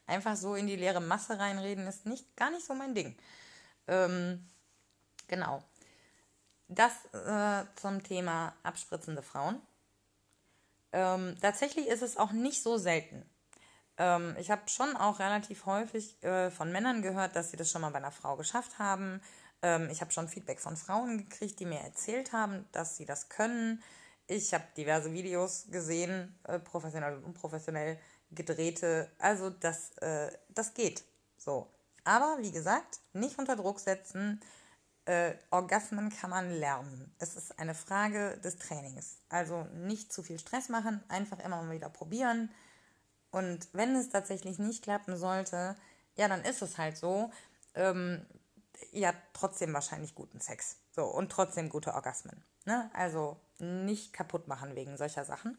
Einfach 0.06 0.36
so 0.36 0.54
in 0.54 0.66
die 0.66 0.76
leere 0.76 1.00
Masse 1.00 1.38
reinreden 1.38 1.86
ist 1.86 2.06
nicht 2.06 2.36
gar 2.36 2.50
nicht 2.50 2.64
so 2.64 2.74
mein 2.74 2.94
Ding. 2.94 3.16
Ähm, 3.88 4.48
genau. 5.28 5.62
Das 6.68 6.92
äh, 7.12 7.64
zum 7.76 8.02
Thema 8.02 8.54
abspritzende 8.62 9.22
Frauen. 9.22 9.60
Ähm, 10.92 11.36
tatsächlich 11.40 11.86
ist 11.86 12.02
es 12.02 12.16
auch 12.16 12.32
nicht 12.32 12.62
so 12.62 12.76
selten. 12.76 13.28
Ähm, 13.98 14.36
ich 14.38 14.50
habe 14.50 14.62
schon 14.66 14.96
auch 14.96 15.18
relativ 15.18 15.66
häufig 15.66 16.22
äh, 16.22 16.50
von 16.50 16.72
Männern 16.72 17.02
gehört, 17.02 17.36
dass 17.36 17.50
sie 17.50 17.56
das 17.56 17.70
schon 17.70 17.82
mal 17.82 17.90
bei 17.90 17.98
einer 17.98 18.12
Frau 18.12 18.36
geschafft 18.36 18.78
haben 18.78 19.20
ähm, 19.62 19.88
ich 19.90 20.00
habe 20.00 20.12
schon 20.12 20.28
Feedback 20.28 20.60
von 20.60 20.76
Frauen 20.76 21.18
gekriegt, 21.18 21.58
die 21.60 21.66
mir 21.66 21.80
erzählt 21.80 22.32
haben, 22.32 22.66
dass 22.72 22.96
sie 22.96 23.04
das 23.04 23.28
können. 23.28 23.82
Ich 24.26 24.52
habe 24.54 24.64
diverse 24.76 25.12
Videos 25.12 25.66
gesehen, 25.70 26.38
äh, 26.44 26.58
professionell 26.58 27.16
und 27.16 27.24
unprofessionell 27.24 27.98
gedrehte. 28.30 29.10
Also 29.18 29.50
das, 29.50 29.96
äh, 29.98 30.30
das 30.50 30.74
geht. 30.74 31.04
So. 31.36 31.68
Aber 32.04 32.38
wie 32.40 32.52
gesagt, 32.52 33.00
nicht 33.12 33.38
unter 33.38 33.56
Druck 33.56 33.80
setzen. 33.80 34.40
Äh, 35.04 35.34
Orgasmen 35.50 36.10
kann 36.10 36.30
man 36.30 36.50
lernen. 36.50 37.14
Es 37.18 37.36
ist 37.36 37.58
eine 37.58 37.74
Frage 37.74 38.38
des 38.38 38.58
Trainings. 38.58 39.18
Also 39.28 39.64
nicht 39.74 40.12
zu 40.12 40.22
viel 40.22 40.38
Stress 40.38 40.68
machen, 40.68 41.02
einfach 41.08 41.38
immer 41.38 41.62
mal 41.62 41.74
wieder 41.74 41.88
probieren. 41.88 42.50
Und 43.36 43.68
wenn 43.74 43.94
es 43.94 44.08
tatsächlich 44.08 44.58
nicht 44.58 44.82
klappen 44.82 45.18
sollte, 45.18 45.76
ja, 46.16 46.26
dann 46.26 46.42
ist 46.42 46.62
es 46.62 46.78
halt 46.78 46.96
so. 46.96 47.30
Ähm, 47.74 48.24
habt 48.94 49.18
trotzdem 49.34 49.74
wahrscheinlich 49.74 50.14
guten 50.14 50.40
Sex. 50.40 50.78
So, 50.90 51.04
und 51.04 51.30
trotzdem 51.30 51.68
gute 51.68 51.92
Orgasmen. 51.92 52.42
Ne? 52.64 52.90
Also 52.94 53.38
nicht 53.58 54.14
kaputt 54.14 54.48
machen 54.48 54.74
wegen 54.74 54.96
solcher 54.96 55.26
Sachen. 55.26 55.58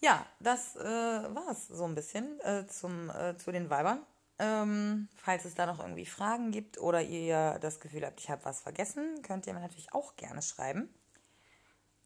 Ja, 0.00 0.26
das 0.40 0.74
äh, 0.74 0.82
war 0.82 1.52
es 1.52 1.68
so 1.68 1.84
ein 1.84 1.94
bisschen 1.94 2.40
äh, 2.40 2.66
zum, 2.66 3.08
äh, 3.10 3.36
zu 3.36 3.52
den 3.52 3.70
Weibern. 3.70 4.04
Ähm, 4.40 5.08
falls 5.14 5.44
es 5.44 5.54
da 5.54 5.66
noch 5.66 5.78
irgendwie 5.78 6.06
Fragen 6.06 6.50
gibt 6.50 6.80
oder 6.80 7.00
ihr 7.00 7.60
das 7.60 7.78
Gefühl 7.78 8.04
habt, 8.04 8.18
ich 8.18 8.28
habe 8.28 8.44
was 8.44 8.60
vergessen, 8.60 9.22
könnt 9.22 9.46
ihr 9.46 9.54
mir 9.54 9.60
natürlich 9.60 9.92
auch 9.92 10.16
gerne 10.16 10.42
schreiben. 10.42 10.92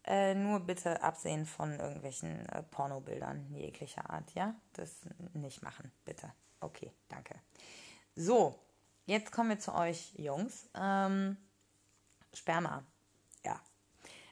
Äh, 0.05 0.35
nur 0.35 0.59
bitte 0.59 1.01
absehen 1.01 1.45
von 1.45 1.79
irgendwelchen 1.79 2.45
äh, 2.49 2.63
Pornobildern 2.63 3.53
jeglicher 3.53 4.09
Art, 4.09 4.33
ja? 4.33 4.53
Das 4.73 5.01
nicht 5.33 5.61
machen, 5.61 5.91
bitte. 6.03 6.31
Okay, 6.59 6.91
danke. 7.07 7.35
So, 8.15 8.59
jetzt 9.05 9.31
kommen 9.31 9.49
wir 9.49 9.59
zu 9.59 9.73
euch, 9.73 10.13
Jungs. 10.17 10.69
Ähm, 10.75 11.37
Sperma. 12.33 12.83
Ja. 13.45 13.61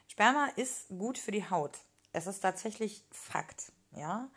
Sperma 0.08 0.48
ist 0.56 0.88
gut 0.88 1.16
für 1.16 1.30
die 1.30 1.48
Haut. 1.48 1.78
Es 2.12 2.26
ist 2.26 2.40
tatsächlich 2.40 3.06
Fakt, 3.10 3.72
ja. 3.92 4.28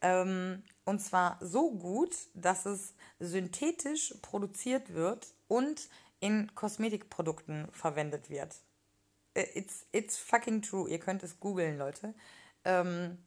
Ähm, 0.00 0.62
und 0.84 1.00
zwar 1.00 1.36
so 1.40 1.70
gut, 1.72 2.16
dass 2.32 2.64
es 2.64 2.94
synthetisch 3.18 4.14
produziert 4.22 4.94
wird 4.94 5.26
und 5.48 5.88
in 6.20 6.54
Kosmetikprodukten 6.54 7.70
verwendet 7.72 8.30
wird. 8.30 8.54
Äh, 9.38 9.46
it's, 9.54 9.86
it's 9.92 10.18
fucking 10.18 10.62
true. 10.62 10.88
Ihr 10.88 10.98
könnt 10.98 11.22
es 11.22 11.38
googeln, 11.40 11.78
Leute. 11.78 12.14
Ähm, 12.64 13.18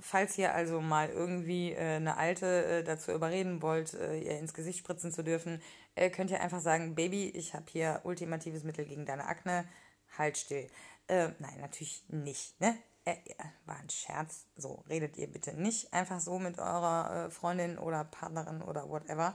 falls 0.00 0.38
ihr 0.38 0.54
also 0.54 0.80
mal 0.80 1.08
irgendwie 1.08 1.72
äh, 1.72 1.96
eine 1.96 2.16
Alte 2.16 2.64
äh, 2.64 2.84
dazu 2.84 3.12
überreden 3.12 3.62
wollt, 3.62 3.94
äh, 3.94 4.18
ihr 4.20 4.38
ins 4.38 4.54
Gesicht 4.54 4.78
spritzen 4.78 5.12
zu 5.12 5.24
dürfen, 5.24 5.60
äh, 5.96 6.10
könnt 6.10 6.30
ihr 6.30 6.40
einfach 6.40 6.60
sagen, 6.60 6.94
Baby, 6.94 7.30
ich 7.30 7.54
habe 7.54 7.66
hier 7.70 8.00
ultimatives 8.04 8.62
Mittel 8.62 8.84
gegen 8.84 9.06
deine 9.06 9.26
Akne, 9.26 9.68
halt 10.16 10.38
still. 10.38 10.68
Äh, 11.08 11.30
nein, 11.38 11.60
natürlich 11.60 12.04
nicht, 12.08 12.60
ne? 12.60 12.76
War 13.64 13.76
ein 13.76 13.88
Scherz. 13.88 14.44
So, 14.54 14.84
redet 14.90 15.16
ihr 15.16 15.28
bitte 15.28 15.54
nicht 15.54 15.94
einfach 15.94 16.20
so 16.20 16.38
mit 16.38 16.58
eurer 16.58 17.30
Freundin 17.30 17.78
oder 17.78 18.04
Partnerin 18.04 18.60
oder 18.60 18.90
whatever. 18.90 19.34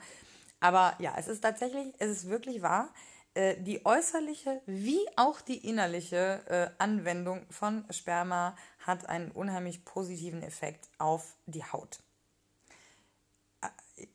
Aber 0.59 0.93
ja, 0.99 1.15
es 1.17 1.27
ist 1.27 1.41
tatsächlich, 1.41 1.91
es 1.97 2.11
ist 2.11 2.29
wirklich 2.29 2.61
wahr. 2.61 2.93
Äh, 3.35 3.61
die 3.61 3.83
äußerliche 3.85 4.61
wie 4.67 4.99
auch 5.15 5.41
die 5.41 5.67
innerliche 5.67 6.43
äh, 6.47 6.69
Anwendung 6.77 7.45
von 7.49 7.83
Sperma 7.89 8.55
hat 8.79 9.09
einen 9.09 9.31
unheimlich 9.31 9.85
positiven 9.85 10.43
Effekt 10.43 10.87
auf 10.99 11.35
die 11.47 11.63
Haut. 11.63 12.03
Äh, 13.61 14.07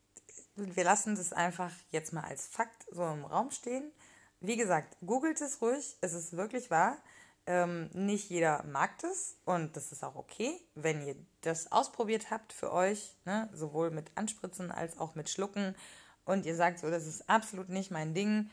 wir 0.54 0.84
lassen 0.84 1.16
das 1.16 1.32
einfach 1.32 1.72
jetzt 1.90 2.12
mal 2.12 2.24
als 2.24 2.46
Fakt 2.46 2.86
so 2.92 3.04
im 3.06 3.24
Raum 3.24 3.50
stehen. 3.50 3.90
Wie 4.40 4.56
gesagt, 4.56 4.96
googelt 5.04 5.40
es 5.40 5.60
ruhig, 5.60 5.96
es 6.00 6.12
ist 6.12 6.36
wirklich 6.36 6.70
wahr. 6.70 6.96
Ähm, 7.46 7.90
nicht 7.94 8.30
jeder 8.30 8.62
mag 8.64 8.98
das 8.98 9.36
und 9.44 9.76
das 9.76 9.90
ist 9.90 10.04
auch 10.04 10.14
okay, 10.14 10.60
wenn 10.74 11.04
ihr 11.04 11.16
das 11.40 11.72
ausprobiert 11.72 12.30
habt 12.30 12.52
für 12.52 12.72
euch, 12.72 13.16
ne, 13.24 13.48
sowohl 13.52 13.90
mit 13.90 14.12
Anspritzen 14.16 14.70
als 14.70 14.98
auch 14.98 15.14
mit 15.14 15.30
Schlucken 15.30 15.74
und 16.24 16.44
ihr 16.44 16.54
sagt 16.54 16.78
so, 16.78 16.90
das 16.90 17.06
ist 17.06 17.28
absolut 17.28 17.70
nicht 17.70 17.90
mein 17.90 18.12
Ding 18.12 18.50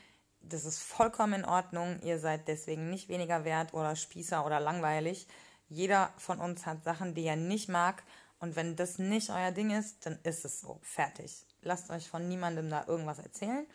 das 0.49 0.65
ist 0.65 0.79
vollkommen 0.79 1.33
in 1.33 1.45
Ordnung. 1.45 1.99
Ihr 2.03 2.19
seid 2.19 2.47
deswegen 2.47 2.89
nicht 2.89 3.09
weniger 3.09 3.45
wert 3.45 3.73
oder 3.73 3.95
Spießer 3.95 4.45
oder 4.45 4.59
langweilig. 4.59 5.27
Jeder 5.67 6.13
von 6.17 6.39
uns 6.39 6.65
hat 6.65 6.83
Sachen, 6.83 7.15
die 7.15 7.25
er 7.25 7.35
nicht 7.35 7.69
mag. 7.69 8.03
Und 8.39 8.55
wenn 8.55 8.75
das 8.75 8.99
nicht 8.99 9.29
euer 9.29 9.51
Ding 9.51 9.71
ist, 9.71 10.05
dann 10.05 10.19
ist 10.23 10.45
es 10.45 10.61
so. 10.61 10.79
Fertig. 10.83 11.45
Lasst 11.61 11.89
euch 11.89 12.07
von 12.07 12.27
niemandem 12.27 12.69
da 12.69 12.85
irgendwas 12.87 13.19
erzählen. 13.19 13.65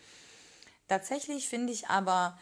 Tatsächlich 0.86 1.48
finde 1.48 1.72
ich 1.72 1.88
aber, 1.88 2.38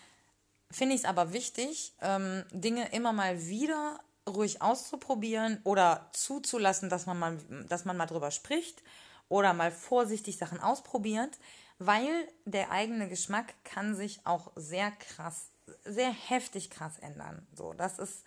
finde 0.70 0.94
ich 0.94 1.02
es 1.02 1.06
aber 1.06 1.32
wichtig, 1.32 1.94
ähm, 2.00 2.44
Dinge 2.50 2.90
immer 2.92 3.12
mal 3.12 3.46
wieder 3.46 4.00
ruhig 4.28 4.60
auszuprobieren 4.60 5.60
oder 5.64 6.10
zuzulassen, 6.12 6.90
dass 6.90 7.06
man 7.06 7.18
mal, 7.18 7.38
dass 7.68 7.84
man 7.84 7.96
mal 7.96 8.06
drüber 8.06 8.30
spricht 8.30 8.82
oder 9.28 9.52
mal 9.52 9.70
vorsichtig 9.70 10.36
Sachen 10.36 10.60
ausprobiert, 10.60 11.38
weil 11.78 12.28
der 12.44 12.70
eigene 12.70 13.08
Geschmack 13.08 13.54
kann 13.64 13.94
sich 13.94 14.20
auch 14.26 14.50
sehr 14.56 14.90
krass, 14.90 15.50
sehr 15.84 16.10
heftig 16.10 16.70
krass 16.70 16.98
ändern. 16.98 17.46
So, 17.54 17.72
das 17.72 17.98
ist 17.98 18.24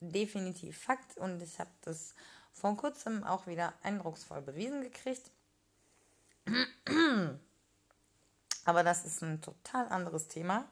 definitiv 0.00 0.78
Fakt 0.78 1.16
und 1.16 1.42
ich 1.42 1.60
habe 1.60 1.70
das 1.82 2.14
vor 2.52 2.76
kurzem 2.76 3.24
auch 3.24 3.46
wieder 3.46 3.72
eindrucksvoll 3.82 4.42
bewiesen 4.42 4.82
gekriegt. 4.82 5.30
Aber 8.64 8.82
das 8.82 9.04
ist 9.04 9.22
ein 9.22 9.40
total 9.40 9.88
anderes 9.88 10.28
Thema 10.28 10.68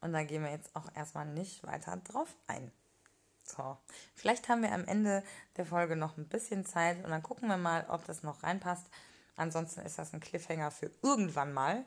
und 0.00 0.12
da 0.12 0.22
gehen 0.22 0.42
wir 0.44 0.50
jetzt 0.50 0.74
auch 0.76 0.94
erstmal 0.94 1.26
nicht 1.26 1.66
weiter 1.66 1.96
drauf 1.96 2.28
ein. 2.46 2.70
So, 3.42 3.76
vielleicht 4.14 4.48
haben 4.48 4.62
wir 4.62 4.72
am 4.72 4.86
Ende 4.86 5.24
der 5.56 5.66
Folge 5.66 5.96
noch 5.96 6.16
ein 6.16 6.28
bisschen 6.28 6.64
Zeit 6.64 7.02
und 7.04 7.10
dann 7.10 7.22
gucken 7.22 7.48
wir 7.48 7.56
mal, 7.56 7.84
ob 7.88 8.04
das 8.04 8.22
noch 8.22 8.42
reinpasst. 8.42 8.86
Ansonsten 9.40 9.80
ist 9.80 9.98
das 9.98 10.12
ein 10.12 10.20
Cliffhanger 10.20 10.70
für 10.70 10.90
irgendwann 11.02 11.54
mal. 11.54 11.86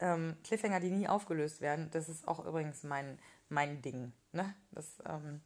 Ähm, 0.00 0.36
Cliffhanger, 0.42 0.80
die 0.80 0.90
nie 0.90 1.08
aufgelöst 1.08 1.60
werden, 1.60 1.90
das 1.92 2.08
ist 2.08 2.26
auch 2.26 2.44
übrigens 2.44 2.82
mein, 2.82 3.20
mein 3.48 3.82
Ding. 3.82 4.12
Ne? 4.32 4.52
Das, 4.72 4.98
ähm, 5.06 5.40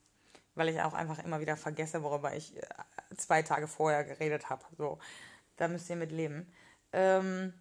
weil 0.55 0.71
ich 0.71 0.81
auch 0.81 0.95
einfach 0.95 1.19
immer 1.19 1.41
wieder 1.41 1.59
vergesse, 1.59 2.03
worüber 2.03 2.35
ich 2.35 2.57
äh, 2.57 2.63
zwei 3.19 3.43
Tage 3.43 3.69
vorher 3.69 4.03
geredet 4.05 4.49
habe. 4.49 4.65
So, 4.79 4.99
da 5.57 5.69
müsst 5.69 5.91
ihr 5.91 5.97
mit 5.97 6.11
leben. 6.11 6.51
Ähm, 6.93 7.53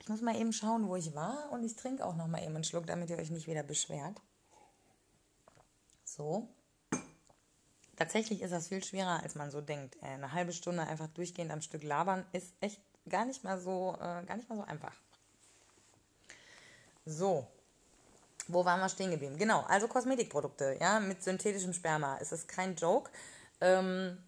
ich 0.00 0.08
muss 0.08 0.20
mal 0.20 0.34
eben 0.34 0.52
schauen, 0.52 0.88
wo 0.88 0.96
ich 0.96 1.14
war 1.14 1.50
und 1.52 1.62
ich 1.62 1.76
trinke 1.76 2.04
auch 2.04 2.16
noch 2.16 2.26
mal 2.26 2.42
eben 2.42 2.56
einen 2.56 2.64
Schluck, 2.64 2.88
damit 2.88 3.10
ihr 3.10 3.18
euch 3.18 3.30
nicht 3.30 3.46
wieder 3.46 3.62
beschwert. 3.62 4.20
So. 6.04 6.48
Tatsächlich 7.96 8.40
ist 8.40 8.52
das 8.52 8.68
viel 8.68 8.82
schwerer, 8.82 9.22
als 9.22 9.34
man 9.34 9.50
so 9.50 9.60
denkt. 9.60 9.96
Äh, 10.02 10.06
eine 10.06 10.32
halbe 10.32 10.52
Stunde 10.52 10.82
einfach 10.82 11.08
durchgehend 11.08 11.50
am 11.52 11.60
Stück 11.60 11.82
labern 11.82 12.24
ist 12.32 12.52
echt 12.60 12.80
gar 13.08 13.24
nicht 13.24 13.44
mal 13.44 13.60
so, 13.60 13.94
äh, 13.96 14.24
gar 14.24 14.36
nicht 14.36 14.48
mal 14.48 14.56
so 14.56 14.64
einfach. 14.64 14.94
So, 17.04 17.46
wo 18.48 18.64
waren 18.64 18.80
wir 18.80 18.88
stehen 18.88 19.10
geblieben? 19.10 19.36
Genau, 19.36 19.62
also 19.62 19.88
Kosmetikprodukte, 19.88 20.76
ja, 20.80 21.00
mit 21.00 21.22
synthetischem 21.22 21.72
Sperma. 21.72 22.18
Es 22.20 22.32
ist 22.32 22.48
kein 22.48 22.76
Joke. 22.76 23.10
Ähm, 23.60 24.18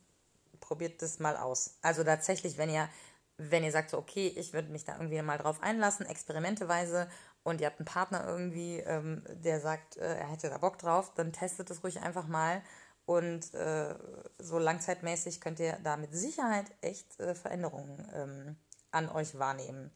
probiert 0.61 1.03
das 1.03 1.19
mal 1.19 1.37
aus. 1.37 1.77
Also 1.83 2.05
tatsächlich, 2.05 2.59
wenn 2.59 2.71
ihr, 2.71 2.89
wenn 3.37 3.65
ihr 3.65 3.73
sagt, 3.73 3.91
so, 3.91 3.99
okay, 3.99 4.33
ich 4.37 4.53
würde 4.53 4.71
mich 4.71 4.85
da 4.85 4.97
irgendwie 4.97 5.21
mal 5.23 5.39
drauf 5.39 5.63
einlassen, 5.63 6.07
experimenteweise, 6.07 7.09
und 7.45 7.61
ihr 7.61 7.67
habt 7.67 7.79
einen 7.79 7.87
Partner 7.87 8.27
irgendwie, 8.27 8.79
ähm, 8.79 9.23
der 9.29 9.61
sagt, 9.61 9.99
äh, 9.99 10.17
er 10.17 10.31
hätte 10.31 10.49
da 10.49 10.59
Bock 10.59 10.79
drauf, 10.79 11.13
dann 11.15 11.33
testet 11.33 11.71
es 11.71 11.85
ruhig 11.85 12.01
einfach 12.01 12.27
mal. 12.27 12.63
Und 13.07 13.53
äh, 13.55 13.95
so 14.39 14.59
langzeitmäßig 14.59 15.41
könnt 15.41 15.61
ihr 15.61 15.79
da 15.83 15.97
mit 15.97 16.15
Sicherheit 16.15 16.67
echt 16.81 17.21
äh, 17.21 17.35
Veränderungen 17.35 18.11
ähm, 18.15 18.57
an 18.91 19.11
euch 19.11 19.39
wahrnehmen. 19.39 19.91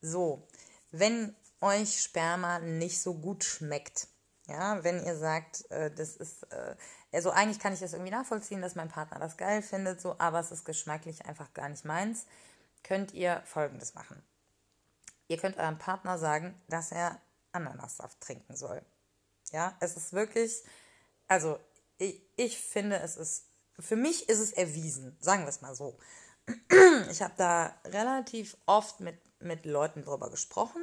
So, 0.00 0.46
wenn 0.90 1.34
euch 1.60 2.00
Sperma 2.00 2.60
nicht 2.60 3.00
so 3.00 3.14
gut 3.14 3.44
schmeckt. 3.44 4.08
Ja, 4.46 4.82
wenn 4.82 5.04
ihr 5.04 5.16
sagt, 5.16 5.70
äh, 5.70 5.90
das 5.90 6.16
ist, 6.16 6.44
äh, 6.44 6.74
also 7.12 7.30
eigentlich 7.30 7.58
kann 7.58 7.74
ich 7.74 7.80
das 7.80 7.92
irgendwie 7.92 8.12
nachvollziehen, 8.12 8.62
dass 8.62 8.76
mein 8.76 8.88
Partner 8.88 9.18
das 9.18 9.36
geil 9.36 9.60
findet, 9.60 10.00
so, 10.00 10.16
aber 10.18 10.40
es 10.40 10.50
ist 10.50 10.64
geschmacklich 10.64 11.26
einfach 11.26 11.52
gar 11.52 11.68
nicht 11.68 11.84
meins, 11.84 12.24
könnt 12.82 13.12
ihr 13.12 13.42
folgendes 13.44 13.94
machen. 13.94 14.22
Ihr 15.26 15.36
könnt 15.36 15.58
eurem 15.58 15.76
Partner 15.76 16.16
sagen, 16.16 16.58
dass 16.68 16.92
er 16.92 17.20
Ananassaft 17.52 18.18
trinken 18.22 18.56
soll. 18.56 18.80
Ja, 19.52 19.76
es 19.80 19.98
ist 19.98 20.14
wirklich, 20.14 20.62
also 21.26 21.58
ich, 21.98 22.22
ich 22.36 22.58
finde, 22.58 23.00
es 23.00 23.16
ist, 23.16 23.46
für 23.78 23.96
mich 23.96 24.28
ist 24.28 24.38
es 24.38 24.52
erwiesen, 24.52 25.16
sagen 25.20 25.42
wir 25.42 25.48
es 25.48 25.60
mal 25.60 25.74
so. 25.74 25.98
Ich 27.10 27.22
habe 27.22 27.34
da 27.36 27.74
relativ 27.86 28.56
oft 28.66 29.00
mit, 29.00 29.18
mit 29.40 29.66
Leuten 29.66 30.02
drüber 30.02 30.30
gesprochen 30.30 30.82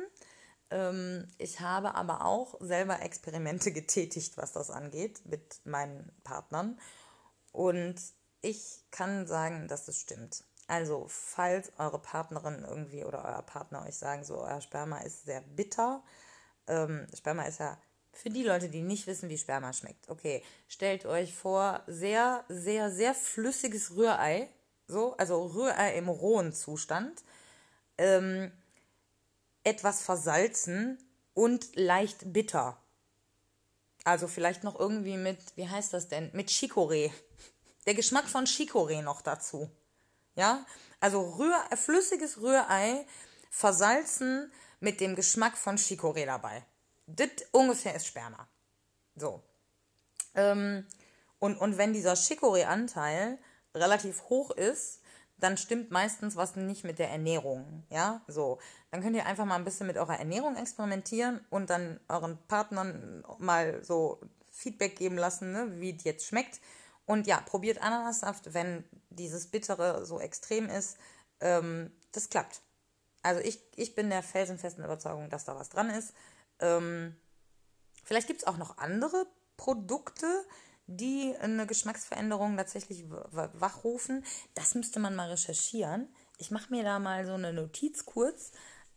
ähm, 0.71 1.27
ich 1.37 1.59
habe 1.59 1.95
aber 1.95 2.25
auch 2.25 2.55
selber 2.59 3.01
Experimente 3.01 3.71
getätigt, 3.73 4.37
was 4.37 4.53
das 4.53 4.69
angeht, 4.69 5.21
mit 5.25 5.61
meinen 5.65 6.11
Partnern. 6.23 6.79
Und 7.51 7.95
ich 8.41 8.83
kann 8.91 9.27
sagen, 9.27 9.67
dass 9.67 9.87
es 9.87 9.99
stimmt. 9.99 10.43
Also, 10.67 11.05
falls 11.07 11.71
eure 11.77 11.99
Partnerin 11.99 12.65
irgendwie 12.67 13.05
oder 13.05 13.23
euer 13.23 13.43
Partner 13.43 13.85
euch 13.85 13.95
sagen, 13.97 14.23
so, 14.23 14.41
euer 14.41 14.61
Sperma 14.61 14.99
ist 14.99 15.25
sehr 15.25 15.41
bitter. 15.41 16.03
Ähm, 16.67 17.07
Sperma 17.13 17.43
ist 17.43 17.59
ja 17.59 17.77
für 18.17 18.29
die 18.29 18.43
Leute, 18.43 18.69
die 18.69 18.81
nicht 18.81 19.07
wissen, 19.07 19.29
wie 19.29 19.37
Sperma 19.37 19.73
schmeckt. 19.73 20.09
Okay, 20.09 20.43
stellt 20.67 21.05
euch 21.05 21.33
vor, 21.35 21.83
sehr, 21.87 22.43
sehr, 22.49 22.91
sehr 22.91 23.13
flüssiges 23.13 23.95
Rührei. 23.95 24.49
So, 24.87 25.15
also 25.17 25.45
Rührei 25.45 25.95
im 25.95 26.09
rohen 26.09 26.53
Zustand. 26.53 27.23
Ähm, 27.97 28.51
etwas 29.63 30.01
versalzen 30.01 30.97
und 31.33 31.75
leicht 31.75 32.33
bitter. 32.33 32.77
Also 34.03 34.27
vielleicht 34.27 34.63
noch 34.63 34.79
irgendwie 34.79 35.17
mit, 35.17 35.39
wie 35.55 35.67
heißt 35.67 35.93
das 35.93 36.07
denn? 36.07 36.29
Mit 36.33 36.49
Chicorée. 36.49 37.11
Der 37.85 37.95
Geschmack 37.95 38.27
von 38.27 38.45
Chicorée 38.45 39.01
noch 39.01 39.21
dazu. 39.21 39.69
Ja? 40.35 40.65
Also 40.99 41.21
Rühr, 41.21 41.57
flüssiges 41.75 42.39
Rührei 42.39 43.05
versalzen 43.49 44.51
mit 44.79 45.01
dem 45.01 45.15
Geschmack 45.15 45.57
von 45.57 45.77
Chicorée 45.77 46.25
dabei. 46.25 46.63
Das 47.07 47.29
ungefähr 47.51 47.95
ist 47.95 48.07
Sperma. 48.07 48.47
So. 49.15 49.41
Ähm, 50.33 50.85
und, 51.39 51.57
und 51.57 51.77
wenn 51.77 51.93
dieser 51.93 52.13
Chicorée-Anteil 52.13 53.37
relativ 53.73 54.23
hoch 54.29 54.51
ist, 54.51 55.01
dann 55.37 55.57
stimmt 55.57 55.91
meistens 55.91 56.35
was 56.35 56.55
nicht 56.55 56.83
mit 56.83 56.97
der 56.97 57.09
Ernährung. 57.09 57.83
Ja, 57.89 58.21
so. 58.27 58.59
Dann 58.91 59.01
könnt 59.01 59.15
ihr 59.15 59.25
einfach 59.25 59.45
mal 59.45 59.55
ein 59.55 59.65
bisschen 59.65 59.87
mit 59.87 59.97
eurer 59.97 60.17
Ernährung 60.17 60.55
experimentieren 60.55 61.43
und 61.49 61.69
dann 61.69 61.99
euren 62.07 62.37
Partnern 62.47 63.23
mal 63.37 63.83
so 63.83 64.21
Feedback 64.51 64.95
geben 64.95 65.17
lassen, 65.17 65.51
ne, 65.51 65.81
wie 65.81 65.95
es 65.95 66.03
jetzt 66.05 66.25
schmeckt. 66.25 66.61
Und 67.05 67.27
ja, 67.27 67.41
probiert 67.41 67.81
Ananassaft, 67.81 68.53
wenn 68.53 68.83
dieses 69.09 69.47
Bittere 69.47 70.05
so 70.05 70.19
extrem 70.19 70.69
ist. 70.69 70.97
Ähm, 71.41 71.91
das 72.13 72.29
klappt. 72.29 72.61
Also 73.21 73.41
ich, 73.41 73.59
ich 73.75 73.93
bin 73.93 74.09
der 74.09 74.23
felsenfesten 74.23 74.83
Überzeugung, 74.83 75.29
dass 75.29 75.45
da 75.45 75.55
was 75.55 75.69
dran 75.69 75.89
ist. 75.89 76.13
Ähm, 76.59 77.15
vielleicht 78.03 78.27
gibt 78.27 78.41
es 78.41 78.47
auch 78.47 78.57
noch 78.57 78.77
andere 78.77 79.27
Produkte, 79.57 80.27
die 80.87 81.35
eine 81.39 81.65
Geschmacksveränderung 81.65 82.57
tatsächlich 82.57 83.05
wachrufen. 83.09 84.23
Das 84.53 84.75
müsste 84.75 84.99
man 84.99 85.15
mal 85.15 85.29
recherchieren. 85.29 86.13
Ich 86.37 86.51
mache 86.51 86.71
mir 86.71 86.83
da 86.83 86.99
mal 86.99 87.25
so 87.25 87.33
eine 87.33 87.53
Notiz 87.53 88.05
kurz, 88.05 88.51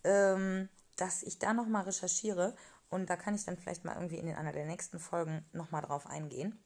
ähm, 0.05 0.69
dass 0.97 1.23
ich 1.23 1.39
da 1.39 1.55
nochmal 1.55 1.85
recherchiere 1.85 2.55
und 2.91 3.09
da 3.09 3.17
kann 3.17 3.35
ich 3.35 3.45
dann 3.45 3.57
vielleicht 3.57 3.85
mal 3.85 3.95
irgendwie 3.95 4.19
in 4.19 4.35
einer 4.35 4.53
der 4.53 4.67
nächsten 4.67 4.99
Folgen 4.99 5.45
nochmal 5.53 5.83
drauf 5.83 6.07
eingehen. 6.07 6.63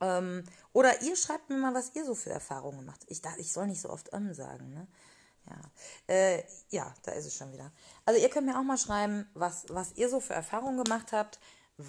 Ähm, 0.00 0.44
oder 0.72 1.02
ihr 1.02 1.16
schreibt 1.16 1.50
mir 1.50 1.56
mal, 1.56 1.74
was 1.74 1.94
ihr 1.94 2.04
so 2.04 2.14
für 2.14 2.30
Erfahrungen 2.30 2.84
macht. 2.84 3.04
Ich 3.08 3.22
ich 3.38 3.52
soll 3.52 3.66
nicht 3.66 3.80
so 3.80 3.90
oft 3.90 4.12
ähm 4.12 4.34
sagen, 4.34 4.72
ne? 4.72 4.86
Ja. 5.46 6.14
Äh, 6.14 6.44
ja, 6.70 6.94
da 7.02 7.12
ist 7.12 7.26
es 7.26 7.36
schon 7.36 7.52
wieder. 7.52 7.72
Also 8.04 8.20
ihr 8.20 8.28
könnt 8.28 8.46
mir 8.46 8.58
auch 8.58 8.62
mal 8.62 8.78
schreiben, 8.78 9.28
was, 9.34 9.66
was 9.68 9.92
ihr 9.96 10.08
so 10.08 10.20
für 10.20 10.34
Erfahrungen 10.34 10.82
gemacht 10.82 11.12
habt 11.12 11.38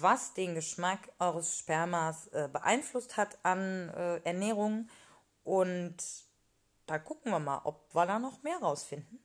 was 0.00 0.32
den 0.34 0.54
Geschmack 0.54 1.10
eures 1.18 1.58
Spermas 1.58 2.28
äh, 2.28 2.48
beeinflusst 2.50 3.16
hat 3.16 3.38
an 3.42 3.90
äh, 3.90 4.18
Ernährung. 4.24 4.88
Und 5.44 5.96
da 6.86 6.98
gucken 6.98 7.32
wir 7.32 7.38
mal, 7.38 7.60
ob 7.64 7.94
wir 7.94 8.06
da 8.06 8.18
noch 8.18 8.42
mehr 8.42 8.58
rausfinden. 8.58 9.22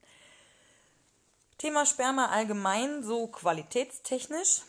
Thema 1.58 1.86
Sperma 1.86 2.28
allgemein, 2.28 3.04
so 3.04 3.28
qualitätstechnisch. 3.28 4.64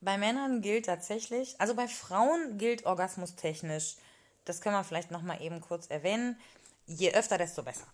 Bei 0.00 0.18
Männern 0.18 0.62
gilt 0.62 0.86
tatsächlich, 0.86 1.60
also 1.60 1.74
bei 1.74 1.86
Frauen 1.86 2.56
gilt 2.56 2.86
orgasmustechnisch, 2.86 3.96
das 4.46 4.62
können 4.62 4.74
wir 4.74 4.84
vielleicht 4.84 5.10
noch 5.10 5.20
mal 5.20 5.40
eben 5.42 5.60
kurz 5.60 5.88
erwähnen, 5.88 6.38
je 6.86 7.12
öfter, 7.12 7.36
desto 7.36 7.62
besser. 7.62 7.86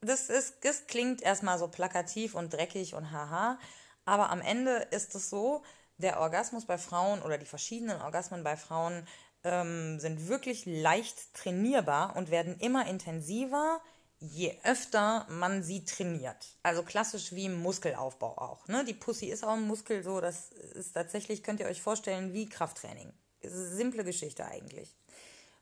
Das, 0.00 0.28
ist, 0.28 0.56
das 0.62 0.86
klingt 0.86 1.22
erstmal 1.22 1.58
so 1.58 1.68
plakativ 1.68 2.34
und 2.34 2.52
dreckig 2.52 2.94
und 2.94 3.10
haha, 3.10 3.58
aber 4.04 4.30
am 4.30 4.40
Ende 4.40 4.86
ist 4.90 5.14
es 5.14 5.30
so, 5.30 5.62
der 5.98 6.20
Orgasmus 6.20 6.66
bei 6.66 6.78
Frauen 6.78 7.22
oder 7.22 7.38
die 7.38 7.46
verschiedenen 7.46 8.00
Orgasmen 8.00 8.44
bei 8.44 8.56
Frauen 8.56 9.06
ähm, 9.44 9.98
sind 9.98 10.28
wirklich 10.28 10.66
leicht 10.66 11.34
trainierbar 11.34 12.16
und 12.16 12.30
werden 12.30 12.58
immer 12.58 12.86
intensiver, 12.86 13.80
je 14.18 14.58
öfter 14.64 15.26
man 15.28 15.62
sie 15.62 15.84
trainiert. 15.84 16.56
Also 16.62 16.82
klassisch 16.82 17.32
wie 17.32 17.46
im 17.46 17.60
Muskelaufbau 17.62 18.38
auch. 18.38 18.68
Ne? 18.68 18.84
Die 18.84 18.94
Pussy 18.94 19.26
ist 19.26 19.44
auch 19.44 19.54
ein 19.54 19.66
Muskel, 19.66 20.02
so 20.02 20.20
das 20.20 20.50
ist 20.50 20.92
tatsächlich, 20.92 21.42
könnt 21.42 21.60
ihr 21.60 21.66
euch 21.66 21.82
vorstellen, 21.82 22.32
wie 22.32 22.48
Krafttraining. 22.48 23.12
Simple 23.42 24.04
Geschichte 24.04 24.44
eigentlich. 24.44 24.96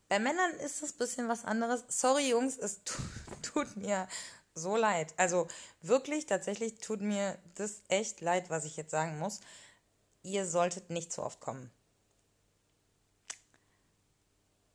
Bei 0.07 0.19
Männern 0.19 0.51
ist 0.63 0.81
das 0.81 0.93
ein 0.93 0.97
bisschen 0.97 1.27
was 1.27 1.45
anderes. 1.45 1.83
Sorry, 1.87 2.29
Jungs, 2.29 2.57
es 2.57 2.81
tut 3.41 3.75
mir 3.75 4.07
so 4.53 4.75
leid. 4.77 5.13
Also 5.17 5.47
wirklich, 5.81 6.25
tatsächlich 6.25 6.79
tut 6.79 7.01
mir 7.01 7.37
das 7.55 7.81
echt 7.89 8.21
leid, 8.21 8.49
was 8.49 8.65
ich 8.65 8.77
jetzt 8.77 8.91
sagen 8.91 9.19
muss. 9.19 9.41
Ihr 10.23 10.45
solltet 10.45 10.89
nicht 10.89 11.11
zu 11.11 11.21
oft 11.21 11.39
kommen. 11.39 11.71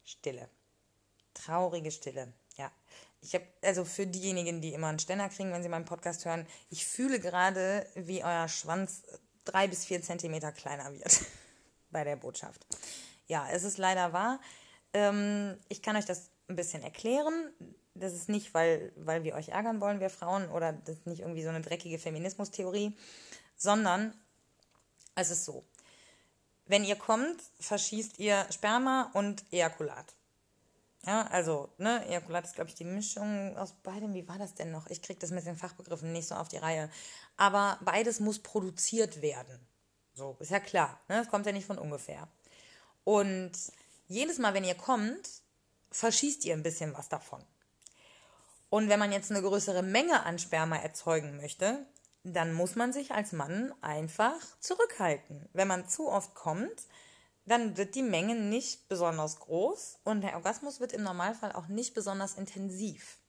Stille. 0.04 0.48
Traurige 1.34 1.90
Stille. 1.90 2.32
Ja. 2.56 2.70
Ich 3.22 3.34
habe, 3.34 3.46
also 3.62 3.84
für 3.84 4.06
diejenigen, 4.06 4.60
die 4.60 4.72
immer 4.72 4.88
einen 4.88 4.98
Ständer 4.98 5.28
kriegen, 5.28 5.52
wenn 5.52 5.62
sie 5.62 5.68
meinen 5.68 5.84
Podcast 5.84 6.24
hören, 6.24 6.46
ich 6.70 6.86
fühle 6.86 7.20
gerade, 7.20 7.86
wie 7.94 8.24
euer 8.24 8.48
Schwanz 8.48 9.02
drei 9.44 9.68
bis 9.68 9.84
vier 9.84 10.02
Zentimeter 10.02 10.52
kleiner 10.52 10.92
wird 10.92 11.20
bei 11.90 12.04
der 12.04 12.16
Botschaft. 12.16 12.66
Ja, 13.26 13.48
es 13.50 13.62
ist 13.62 13.78
leider 13.78 14.12
wahr. 14.12 14.40
Ähm, 14.92 15.58
ich 15.68 15.82
kann 15.82 15.96
euch 15.96 16.06
das 16.06 16.30
ein 16.48 16.56
bisschen 16.56 16.82
erklären 16.82 17.52
das 18.00 18.14
ist 18.14 18.28
nicht, 18.28 18.54
weil, 18.54 18.92
weil 18.96 19.24
wir 19.24 19.34
euch 19.34 19.48
ärgern 19.48 19.80
wollen, 19.80 20.00
wir 20.00 20.10
Frauen, 20.10 20.48
oder 20.50 20.72
das 20.72 20.96
ist 20.96 21.06
nicht 21.06 21.20
irgendwie 21.20 21.42
so 21.42 21.48
eine 21.48 21.60
dreckige 21.60 21.98
Feminismustheorie, 21.98 22.96
sondern 23.56 24.14
es 25.14 25.30
ist 25.30 25.44
so. 25.44 25.64
Wenn 26.66 26.84
ihr 26.84 26.96
kommt, 26.96 27.42
verschießt 27.58 28.18
ihr 28.18 28.46
Sperma 28.50 29.10
und 29.14 29.44
Ejakulat. 29.52 30.14
Ja, 31.04 31.26
also, 31.28 31.70
ne, 31.78 32.06
Ejakulat 32.06 32.44
ist, 32.44 32.54
glaube 32.54 32.70
ich, 32.70 32.76
die 32.76 32.84
Mischung 32.84 33.56
aus 33.56 33.72
beidem. 33.82 34.14
Wie 34.14 34.28
war 34.28 34.38
das 34.38 34.54
denn 34.54 34.70
noch? 34.70 34.86
Ich 34.88 35.02
kriege 35.02 35.18
das 35.18 35.30
mit 35.30 35.46
den 35.46 35.56
Fachbegriffen 35.56 36.12
nicht 36.12 36.28
so 36.28 36.34
auf 36.34 36.48
die 36.48 36.58
Reihe. 36.58 36.90
Aber 37.36 37.78
beides 37.82 38.20
muss 38.20 38.38
produziert 38.38 39.20
werden. 39.22 39.58
So, 40.14 40.36
ist 40.40 40.50
ja 40.50 40.60
klar. 40.60 41.00
Ne? 41.08 41.16
Das 41.16 41.28
kommt 41.28 41.46
ja 41.46 41.52
nicht 41.52 41.66
von 41.66 41.78
ungefähr. 41.78 42.28
Und 43.04 43.52
jedes 44.10 44.38
Mal, 44.38 44.54
wenn 44.54 44.64
ihr 44.64 44.74
kommt, 44.74 45.28
verschießt 45.92 46.44
ihr 46.44 46.54
ein 46.54 46.64
bisschen 46.64 46.92
was 46.94 47.08
davon. 47.08 47.42
Und 48.68 48.88
wenn 48.88 48.98
man 48.98 49.12
jetzt 49.12 49.30
eine 49.30 49.40
größere 49.40 49.82
Menge 49.82 50.24
an 50.24 50.38
Sperma 50.38 50.76
erzeugen 50.76 51.36
möchte, 51.36 51.86
dann 52.24 52.52
muss 52.52 52.74
man 52.74 52.92
sich 52.92 53.12
als 53.12 53.32
Mann 53.32 53.72
einfach 53.80 54.36
zurückhalten. 54.58 55.48
Wenn 55.52 55.68
man 55.68 55.88
zu 55.88 56.08
oft 56.08 56.34
kommt, 56.34 56.86
dann 57.46 57.76
wird 57.76 57.94
die 57.94 58.02
Menge 58.02 58.34
nicht 58.34 58.88
besonders 58.88 59.38
groß 59.38 60.00
und 60.04 60.22
der 60.22 60.34
Orgasmus 60.34 60.80
wird 60.80 60.92
im 60.92 61.04
Normalfall 61.04 61.52
auch 61.52 61.68
nicht 61.68 61.94
besonders 61.94 62.34
intensiv. 62.34 63.19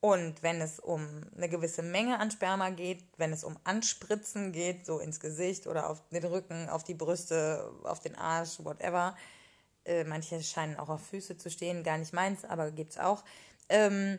Und 0.00 0.42
wenn 0.42 0.62
es 0.62 0.80
um 0.80 1.06
eine 1.36 1.48
gewisse 1.50 1.82
Menge 1.82 2.18
an 2.18 2.30
Sperma 2.30 2.70
geht, 2.70 3.04
wenn 3.18 3.32
es 3.32 3.44
um 3.44 3.58
Anspritzen 3.64 4.52
geht, 4.52 4.86
so 4.86 4.98
ins 4.98 5.20
Gesicht 5.20 5.66
oder 5.66 5.90
auf 5.90 6.02
den 6.08 6.24
Rücken, 6.24 6.70
auf 6.70 6.84
die 6.84 6.94
Brüste, 6.94 7.70
auf 7.84 8.00
den 8.00 8.16
Arsch, 8.16 8.64
whatever, 8.64 9.14
äh, 9.84 10.04
manche 10.04 10.42
scheinen 10.42 10.78
auch 10.78 10.88
auf 10.88 11.06
Füße 11.08 11.36
zu 11.36 11.50
stehen, 11.50 11.84
gar 11.84 11.98
nicht 11.98 12.14
meins, 12.14 12.44
aber 12.46 12.70
gibt's 12.70 12.96
auch. 12.96 13.24
Ähm, 13.68 14.18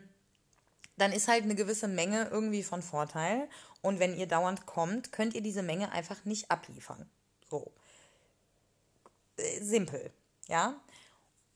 dann 0.96 1.12
ist 1.12 1.26
halt 1.26 1.44
eine 1.44 1.56
gewisse 1.56 1.88
Menge 1.88 2.28
irgendwie 2.30 2.62
von 2.62 2.82
Vorteil. 2.82 3.48
Und 3.80 3.98
wenn 3.98 4.16
ihr 4.16 4.26
dauernd 4.26 4.66
kommt, 4.66 5.10
könnt 5.10 5.34
ihr 5.34 5.42
diese 5.42 5.62
Menge 5.62 5.90
einfach 5.90 6.24
nicht 6.24 6.50
abliefern. 6.50 7.08
So. 7.50 7.72
Äh, 9.36 9.60
simpel, 9.62 10.12
ja. 10.46 10.80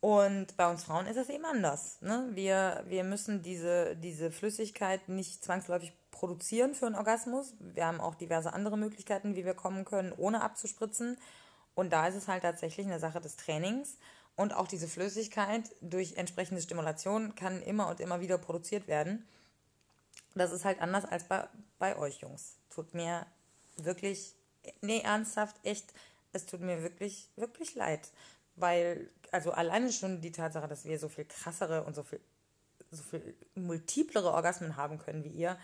Und 0.07 0.57
bei 0.57 0.71
uns 0.71 0.85
Frauen 0.85 1.09
ist 1.09 1.17
es 1.17 1.29
eben 1.31 1.45
anders. 1.45 2.01
Ne? 2.01 2.29
Wir, 2.31 2.85
wir 2.87 3.03
müssen 3.03 3.43
diese, 3.43 3.97
diese 3.97 4.31
Flüssigkeit 4.31 5.09
nicht 5.09 5.43
zwangsläufig 5.43 5.93
produzieren 6.13 6.77
für 6.77 6.87
einen 6.87 6.95
Orgasmus. 6.95 7.55
Wir 7.59 7.87
haben 7.87 8.01
auch 8.01 8.15
diverse 8.15 8.53
andere 8.53 8.79
Möglichkeiten, 8.79 9.35
wie 9.35 9.45
wir 9.45 9.55
kommen 9.55 9.85
können, 9.85 10.13
ohne 10.17 10.43
abzuspritzen. 10.43 11.19
Und 11.75 11.93
da 11.93 12.07
ist 12.07 12.15
es 12.15 12.29
halt 12.29 12.45
tatsächlich 12.45 12.87
eine 12.87 13.01
Sache 13.01 13.21
des 13.21 13.35
Trainings. 13.35 13.99
Und 14.37 14.55
auch 14.55 14.69
diese 14.69 14.87
Flüssigkeit 14.87 15.75
durch 15.81 16.15
entsprechende 16.17 16.63
Stimulation 16.63 17.35
kann 17.35 17.61
immer 17.61 17.89
und 17.89 17.99
immer 17.99 18.21
wieder 18.21 18.39
produziert 18.39 18.87
werden. 18.87 19.27
Das 20.37 20.53
ist 20.53 20.65
halt 20.65 20.81
anders 20.81 21.05
als 21.05 21.25
bei, 21.25 21.49
bei 21.81 21.99
euch 21.99 22.21
Jungs. 22.21 22.59
Tut 22.71 22.95
mir 22.95 23.27
wirklich, 23.77 24.37
nee, 24.83 25.01
ernsthaft, 25.01 25.57
echt, 25.65 25.93
es 26.33 26.47
tut 26.47 26.61
mir 26.61 26.85
wirklich, 26.85 27.29
wirklich 27.35 27.75
leid. 27.75 28.09
Weil, 28.57 29.11
also 29.33 29.53
alleine 29.53 29.93
schon 29.93 30.21
die 30.21 30.33
Tatsache, 30.33 30.69
dass 30.69 30.85
wir 30.85 30.99
so 30.99 31.09
viel 31.09 31.27
krassere 31.27 31.85
und 31.85 31.95
so 31.95 32.03
viel, 32.03 32.21
so 32.91 33.03
viel 33.03 33.37
multiplere 33.55 34.33
Orgasmen 34.33 34.77
haben 34.77 34.99
können 34.99 35.25
wie 35.25 35.31
ihr, 35.31 35.59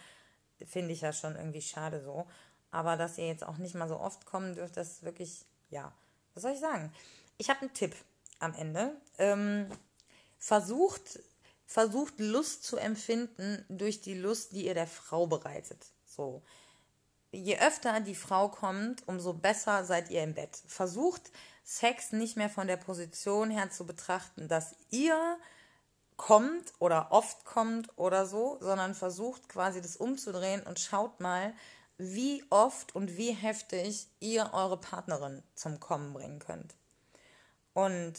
finde 0.67 0.93
ich 0.93 1.01
ja 1.01 1.13
schon 1.13 1.37
irgendwie 1.37 1.63
schade 1.63 2.03
so. 2.03 2.27
Aber 2.71 2.97
dass 2.97 3.19
ihr 3.19 3.27
jetzt 3.27 3.45
auch 3.45 3.59
nicht 3.59 3.75
mal 3.75 3.89
so 3.89 3.99
oft 3.99 4.27
kommen 4.27 4.55
dürft, 4.55 4.77
das 4.77 4.93
ist 4.93 5.03
wirklich, 5.03 5.45
ja, 5.71 5.93
was 6.35 6.43
soll 6.43 6.53
ich 6.53 6.61
sagen? 6.61 6.93
Ich 7.39 7.51
habe 7.51 7.61
einen 7.61 7.75
Tipp 7.75 7.95
am 8.39 8.55
Ende. 8.55 8.97
Ähm, 9.19 9.67
versucht, 10.39 11.21
versucht 11.67 12.19
Lust 12.19 12.65
zu 12.65 12.77
empfinden 12.77 13.65
durch 13.69 14.01
die 14.01 14.15
Lust, 14.15 14.53
die 14.53 14.67
ihr 14.67 14.75
der 14.75 14.87
Frau 14.87 15.27
bereitet. 15.27 15.87
So. 16.07 16.43
Je 17.31 17.59
öfter 17.59 18.01
die 18.01 18.15
Frau 18.15 18.49
kommt, 18.49 19.07
umso 19.09 19.33
besser 19.33 19.85
seid 19.85 20.11
ihr 20.11 20.23
im 20.23 20.35
Bett. 20.35 20.63
Versucht 20.67 21.31
Sex 21.65 22.13
nicht 22.13 22.37
mehr 22.37 22.51
von 22.51 22.67
der 22.67 22.77
Position 22.77 23.51
her 23.51 23.71
zu 23.71 23.87
betrachten, 23.87 24.49
dass 24.49 24.75
ihr 24.91 25.39
kommt 26.17 26.73
oder 26.79 27.11
oft 27.11 27.45
kommt 27.45 27.97
oder 27.99 28.27
so, 28.27 28.59
sondern 28.61 28.95
versucht 28.95 29.49
quasi 29.49 29.81
das 29.81 29.97
umzudrehen 29.97 30.63
und 30.63 30.79
schaut 30.79 31.21
mal, 31.21 31.55
wie 31.99 32.45
oft 32.51 32.95
und 32.95 33.17
wie 33.17 33.33
heftig 33.33 34.09
ihr 34.21 34.51
eure 34.53 34.77
Partnerin 34.77 35.43
zum 35.55 35.79
Kommen 35.81 36.13
bringen 36.13 36.39
könnt. 36.39 36.75
Und 37.75 38.15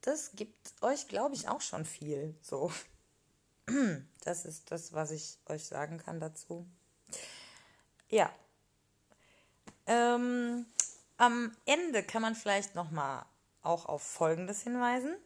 das 0.00 0.32
gibt 0.32 0.74
euch, 0.82 1.08
glaube 1.08 1.34
ich, 1.34 1.48
auch 1.48 1.60
schon 1.60 1.84
viel. 1.84 2.34
So. 2.40 2.72
Das 4.24 4.44
ist 4.44 4.72
das, 4.72 4.92
was 4.92 5.12
ich 5.12 5.38
euch 5.46 5.64
sagen 5.66 5.98
kann 5.98 6.18
dazu. 6.18 6.66
Ja. 8.08 8.28
Ähm, 9.86 10.66
am 11.16 11.56
Ende 11.64 12.02
kann 12.02 12.22
man 12.22 12.34
vielleicht 12.34 12.74
noch 12.74 12.90
mal 12.90 13.26
auch 13.62 13.86
auf 13.86 14.02
Folgendes 14.02 14.62
hinweisen. 14.62 15.16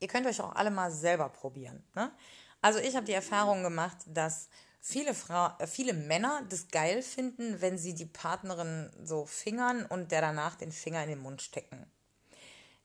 Ihr 0.00 0.08
könnt 0.08 0.26
euch 0.26 0.40
auch 0.40 0.54
alle 0.54 0.70
mal 0.70 0.90
selber 0.90 1.28
probieren. 1.28 1.82
Ne? 1.94 2.12
Also 2.60 2.78
ich 2.78 2.94
habe 2.94 3.06
die 3.06 3.12
Erfahrung 3.12 3.62
gemacht, 3.62 3.98
dass 4.06 4.48
viele, 4.80 5.14
Frau, 5.14 5.48
äh, 5.58 5.66
viele 5.66 5.94
Männer 5.94 6.42
das 6.48 6.68
geil 6.68 7.02
finden, 7.02 7.60
wenn 7.60 7.78
sie 7.78 7.94
die 7.94 8.06
Partnerin 8.06 8.90
so 9.02 9.24
fingern 9.24 9.86
und 9.86 10.12
der 10.12 10.20
danach 10.20 10.56
den 10.56 10.72
Finger 10.72 11.02
in 11.02 11.08
den 11.08 11.20
Mund 11.20 11.42
stecken. 11.42 11.90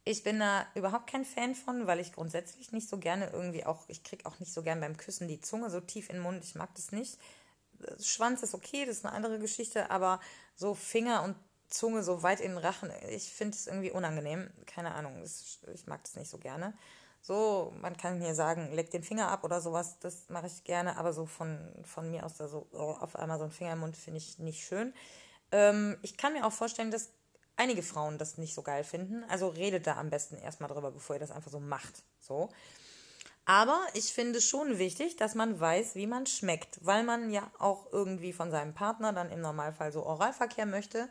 Ich 0.06 0.24
bin 0.24 0.40
da 0.40 0.66
überhaupt 0.76 1.12
kein 1.12 1.26
Fan 1.26 1.56
von, 1.56 1.86
weil 1.86 2.00
ich 2.00 2.14
grundsätzlich 2.14 2.72
nicht 2.72 2.90
so 2.90 2.98
gerne 2.98 3.30
irgendwie 3.32 3.66
auch, 3.66 3.84
ich 3.90 4.04
kriege 4.04 4.26
auch 4.26 4.40
nicht 4.40 4.54
so 4.54 4.64
gern 4.64 4.80
beim 4.80 4.98
Küssen 4.98 5.28
die 5.28 5.42
Zunge 5.42 5.70
so 5.70 5.82
tief 5.82 6.10
in 6.10 6.16
den 6.16 6.24
Mund, 6.24 6.44
ich 6.44 6.56
mag 6.56 6.74
das 6.76 6.92
nicht. 6.92 7.20
Schwanz 8.02 8.44
ist 8.44 8.56
okay, 8.56 8.86
das 8.86 8.98
ist 8.98 9.06
eine 9.06 9.14
andere 9.14 9.40
Geschichte, 9.40 9.92
aber 9.92 10.20
so 10.56 10.74
Finger 10.74 11.24
und 11.24 11.36
Zunge 11.70 12.04
so 12.04 12.24
weit 12.24 12.40
in 12.40 12.52
den 12.52 12.58
Rachen, 12.58 12.92
ich 13.10 13.34
finde 13.34 13.56
es 13.56 13.68
irgendwie 13.68 13.92
unangenehm. 13.92 14.50
Keine 14.66 14.94
Ahnung, 14.94 15.24
ich 15.24 15.88
mag 15.88 16.04
das 16.04 16.16
nicht 16.16 16.30
so 16.30 16.38
gerne. 16.38 16.74
So, 17.22 17.74
man 17.82 17.98
kann 17.98 18.22
hier 18.22 18.34
sagen, 18.34 18.72
leg 18.74 18.92
den 18.92 19.04
Finger 19.04 19.30
ab 19.30 19.44
oder 19.44 19.60
sowas, 19.60 20.00
das 20.00 20.30
mache 20.30 20.48
ich 20.48 20.64
gerne, 20.64 20.98
aber 20.98 21.12
so 21.12 21.26
von, 21.26 21.60
von 21.84 22.10
mir 22.10 22.26
aus 22.26 22.36
da 22.36 22.48
so 22.48 22.68
oh, 22.72 22.96
auf 23.00 23.16
einmal 23.16 23.38
so 23.38 23.44
ein 23.44 23.52
Finger 23.52 23.74
im 23.74 23.80
Mund 23.80 23.98
finde 23.98 24.20
ich 24.20 24.40
nicht 24.40 24.64
schön. 24.64 24.94
Ähm, 25.52 25.98
ich 26.02 26.16
kann 26.18 26.34
mir 26.34 26.46
auch 26.46 26.54
vorstellen, 26.54 26.92
dass 26.92 27.10
einige 27.58 27.84
Frauen 27.84 28.18
das 28.18 28.38
nicht 28.38 28.56
so 28.56 28.62
geil 28.62 28.84
finden. 28.84 29.24
Also 29.26 29.50
redet 29.50 29.86
da 29.86 29.98
am 29.98 30.10
besten 30.10 30.38
erstmal 30.38 30.70
drüber, 30.70 30.92
bevor 30.92 31.18
ihr 31.18 31.20
das 31.20 31.32
einfach 31.32 31.52
so 31.52 31.60
macht. 31.60 32.04
So. 32.20 32.50
Aber 33.46 33.80
ich 33.96 34.14
finde 34.14 34.42
schon 34.42 34.78
wichtig, 34.78 35.18
dass 35.18 35.36
man 35.36 35.60
weiß, 35.60 35.96
wie 35.96 36.08
man 36.08 36.26
schmeckt, 36.26 36.86
weil 36.86 37.04
man 37.04 37.32
ja 37.32 37.52
auch 37.58 37.92
irgendwie 37.92 38.32
von 38.32 38.52
seinem 38.52 38.74
Partner 38.74 39.12
dann 39.12 39.32
im 39.32 39.42
Normalfall 39.42 39.92
so 39.92 40.06
Oralverkehr 40.06 40.66
möchte 40.66 41.10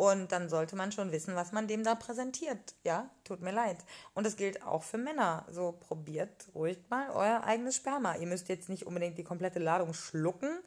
und 0.00 0.32
dann 0.32 0.48
sollte 0.48 0.76
man 0.76 0.92
schon 0.92 1.12
wissen, 1.12 1.36
was 1.36 1.52
man 1.52 1.68
dem 1.68 1.84
da 1.84 1.94
präsentiert. 1.94 2.74
Ja, 2.84 3.10
tut 3.22 3.42
mir 3.42 3.52
leid. 3.52 3.76
Und 4.14 4.24
das 4.24 4.36
gilt 4.36 4.62
auch 4.62 4.82
für 4.82 4.96
Männer. 4.96 5.44
So 5.50 5.72
probiert 5.72 6.48
ruhig 6.54 6.78
mal 6.88 7.10
euer 7.10 7.44
eigenes 7.44 7.76
Sperma. 7.76 8.16
Ihr 8.16 8.26
müsst 8.26 8.48
jetzt 8.48 8.70
nicht 8.70 8.86
unbedingt 8.86 9.18
die 9.18 9.24
komplette 9.24 9.58
Ladung 9.58 9.92
schlucken. 9.92 10.58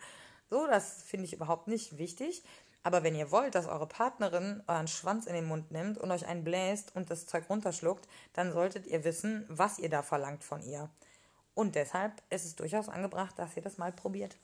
So, 0.52 0.67
das 0.67 1.02
finde 1.02 1.26
ich 1.26 1.34
überhaupt 1.34 1.67
nicht 1.67 1.98
wichtig. 1.98 2.43
Aber 2.84 3.02
wenn 3.02 3.15
ihr 3.15 3.32
wollt, 3.32 3.56
dass 3.56 3.65
eure 3.65 3.88
Partnerin 3.88 4.62
euren 4.67 4.88
Schwanz 4.88 5.26
in 5.26 5.34
den 5.34 5.46
Mund 5.46 5.72
nimmt 5.72 5.98
und 5.98 6.12
euch 6.12 6.28
einen 6.28 6.43
bläst 6.43 6.96
und 6.96 7.10
das 7.10 7.26
Zeug 7.26 7.50
runterschluckt, 7.50 8.08
dann 8.34 8.54
solltet 8.54 8.86
ihr 8.86 9.04
wissen, 9.04 9.48
was 9.50 9.80
ihr 9.80 9.89
da 9.89 10.04
verlangt 10.04 10.43
von 10.43 10.62
ihr. 10.62 10.91
Und 11.56 11.74
deshalb 11.74 12.22
ist 12.30 12.46
es 12.46 12.56
durchaus 12.56 12.88
angebracht, 12.88 13.39
dass 13.39 13.58
ihr 13.58 13.63
das 13.63 13.80
mal 13.80 13.93
probiert. 13.93 14.38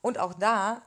Und 0.00 0.18
auch 0.18 0.32
da 0.32 0.80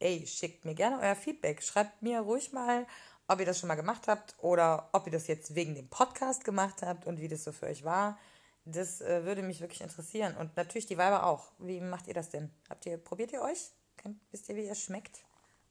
ey, 0.00 0.26
schickt 0.26 0.64
mir 0.64 0.74
gerne 0.74 1.00
euer 1.00 1.16
Feedback. 1.16 1.62
Schreibt 1.62 2.02
mir 2.02 2.20
ruhig 2.20 2.52
mal, 2.52 2.86
ob 3.26 3.40
ihr 3.40 3.46
das 3.46 3.58
schon 3.58 3.68
mal 3.68 3.74
gemacht 3.74 4.08
habt 4.08 4.34
oder 4.38 4.88
ob 4.92 5.06
ihr 5.06 5.12
das 5.12 5.26
jetzt 5.26 5.54
wegen 5.54 5.74
dem 5.74 5.88
Podcast 5.88 6.44
gemacht 6.44 6.82
habt 6.82 7.06
und 7.06 7.20
wie 7.20 7.28
das 7.28 7.44
so 7.44 7.52
für 7.52 7.66
euch 7.66 7.84
war. 7.84 8.18
Das 8.64 9.00
äh, 9.00 9.24
würde 9.24 9.42
mich 9.42 9.60
wirklich 9.60 9.80
interessieren. 9.80 10.36
Und 10.36 10.56
natürlich 10.56 10.86
die 10.86 10.98
Weiber 10.98 11.24
auch. 11.24 11.52
Wie 11.58 11.80
macht 11.80 12.06
ihr 12.06 12.14
das 12.14 12.30
denn? 12.30 12.50
Habt 12.68 12.86
ihr, 12.86 12.98
probiert 12.98 13.32
ihr 13.32 13.42
euch? 13.42 13.70
Könnt, 13.96 14.20
wisst 14.30 14.48
ihr, 14.48 14.56
wie 14.56 14.66
ihr 14.66 14.74
schmeckt? 14.74 15.24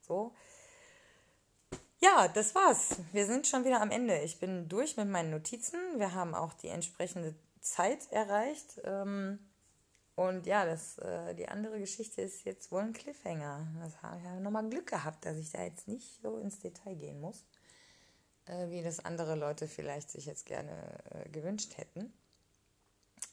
So. 0.06 0.34
Ja, 2.00 2.28
das 2.28 2.54
war's. 2.54 2.96
Wir 3.12 3.26
sind 3.26 3.46
schon 3.46 3.64
wieder 3.64 3.80
am 3.80 3.90
Ende. 3.90 4.18
Ich 4.20 4.38
bin 4.38 4.68
durch 4.68 4.96
mit 4.96 5.08
meinen 5.08 5.30
Notizen. 5.30 5.78
Wir 5.96 6.14
haben 6.14 6.34
auch 6.34 6.54
die 6.54 6.68
entsprechende 6.68 7.34
Zeit 7.60 8.10
erreicht. 8.10 8.80
Ähm, 8.84 9.38
und 10.18 10.46
ja, 10.48 10.66
das, 10.66 10.98
äh, 10.98 11.32
die 11.36 11.46
andere 11.46 11.78
Geschichte 11.78 12.22
ist 12.22 12.42
jetzt 12.42 12.72
wohl 12.72 12.82
ein 12.82 12.92
Cliffhanger. 12.92 13.68
Das 13.80 14.02
habe 14.02 14.18
ich 14.18 14.24
ja 14.24 14.40
nochmal 14.40 14.68
Glück 14.68 14.88
gehabt, 14.88 15.24
dass 15.24 15.36
ich 15.36 15.52
da 15.52 15.62
jetzt 15.62 15.86
nicht 15.86 16.20
so 16.20 16.38
ins 16.38 16.58
Detail 16.58 16.96
gehen 16.96 17.20
muss, 17.20 17.46
äh, 18.46 18.68
wie 18.68 18.82
das 18.82 19.04
andere 19.04 19.36
Leute 19.36 19.68
vielleicht 19.68 20.10
sich 20.10 20.26
jetzt 20.26 20.44
gerne 20.44 20.98
äh, 21.12 21.28
gewünscht 21.28 21.76
hätten. 21.76 22.12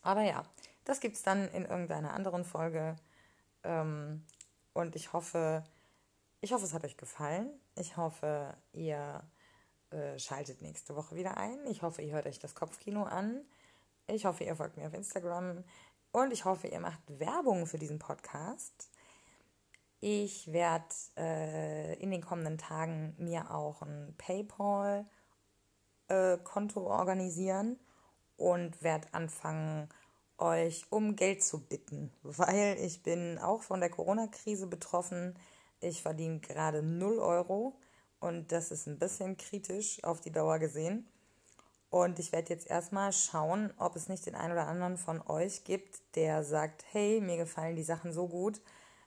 Aber 0.03 0.21
ja, 0.21 0.43
das 0.83 0.99
gibt 0.99 1.15
es 1.15 1.23
dann 1.23 1.47
in 1.53 1.65
irgendeiner 1.65 2.13
anderen 2.13 2.45
Folge. 2.45 2.97
Ähm, 3.63 4.23
und 4.73 4.95
ich 4.95 5.11
hoffe, 5.11 5.63
ich 6.39 6.53
hoffe, 6.53 6.65
es 6.65 6.73
hat 6.75 6.83
euch 6.83 6.97
gefallen. 6.97 7.49
Ich 7.75 7.97
hoffe, 7.97 8.55
ihr 8.73 9.23
äh, 9.89 10.19
schaltet 10.19 10.61
nächste 10.61 10.95
Woche 10.95 11.15
wieder 11.15 11.37
ein. 11.37 11.65
Ich 11.65 11.81
hoffe, 11.81 12.03
ihr 12.03 12.13
hört 12.13 12.27
euch 12.27 12.37
das 12.37 12.53
Kopfkino 12.53 13.05
an 13.05 13.41
Ich 14.05 14.25
hoffe, 14.25 14.43
ihr 14.43 14.55
folgt 14.55 14.77
mir 14.77 14.85
auf 14.85 14.93
Instagram 14.93 15.63
und 16.15 16.32
ich 16.32 16.45
hoffe, 16.45 16.67
ihr 16.67 16.80
macht 16.80 17.01
Werbung 17.19 17.65
für 17.65 17.78
diesen 17.78 17.99
Podcast. 17.99 18.89
Ich 19.99 20.49
werde 20.54 20.86
äh, 21.17 22.01
in 22.01 22.10
den 22.10 22.21
kommenden 22.21 22.58
Tagen 22.58 23.13
mir 23.17 23.51
auch 23.51 23.82
ein 23.82 24.15
PayPal-Konto 24.17 25.06
äh, 26.80 26.89
organisieren 26.89 27.78
und 28.38 28.82
werde 28.82 29.13
anfangen, 29.13 29.89
euch 30.38 30.86
um 30.89 31.17
Geld 31.17 31.43
zu 31.43 31.60
bitten, 31.67 32.13
weil 32.23 32.78
ich 32.80 33.04
bin 33.04 33.38
auch 33.38 33.62
von 33.62 33.82
der 33.82 33.89
Corona-Krise 33.89 34.67
betroffen. 34.67 35.38
Ich 35.82 36.01
verdiene 36.01 36.39
gerade 36.39 36.82
0 36.82 37.19
Euro 37.19 37.78
und 38.21 38.54
das 38.54 38.71
ist 38.71 38.88
ein 38.88 38.99
bisschen 38.99 39.36
kritisch 39.36 40.01
auf 40.06 40.21
die 40.21 40.32
Dauer 40.32 40.60
gesehen. 40.60 41.10
Und 41.95 42.19
ich 42.19 42.34
werde 42.34 42.49
jetzt 42.49 42.69
erstmal 42.69 43.13
schauen, 43.13 43.73
ob 43.77 43.95
es 43.95 44.10
nicht 44.10 44.25
den 44.25 44.36
einen 44.36 44.51
oder 44.51 44.67
anderen 44.67 44.97
von 44.97 45.21
euch 45.29 45.63
gibt, 45.63 46.01
der 46.15 46.43
sagt, 46.43 46.84
hey, 46.91 47.21
mir 47.21 47.38
gefallen 47.38 47.77
die 47.77 47.84
Sachen 47.84 48.12
so 48.12 48.27
gut. 48.27 48.60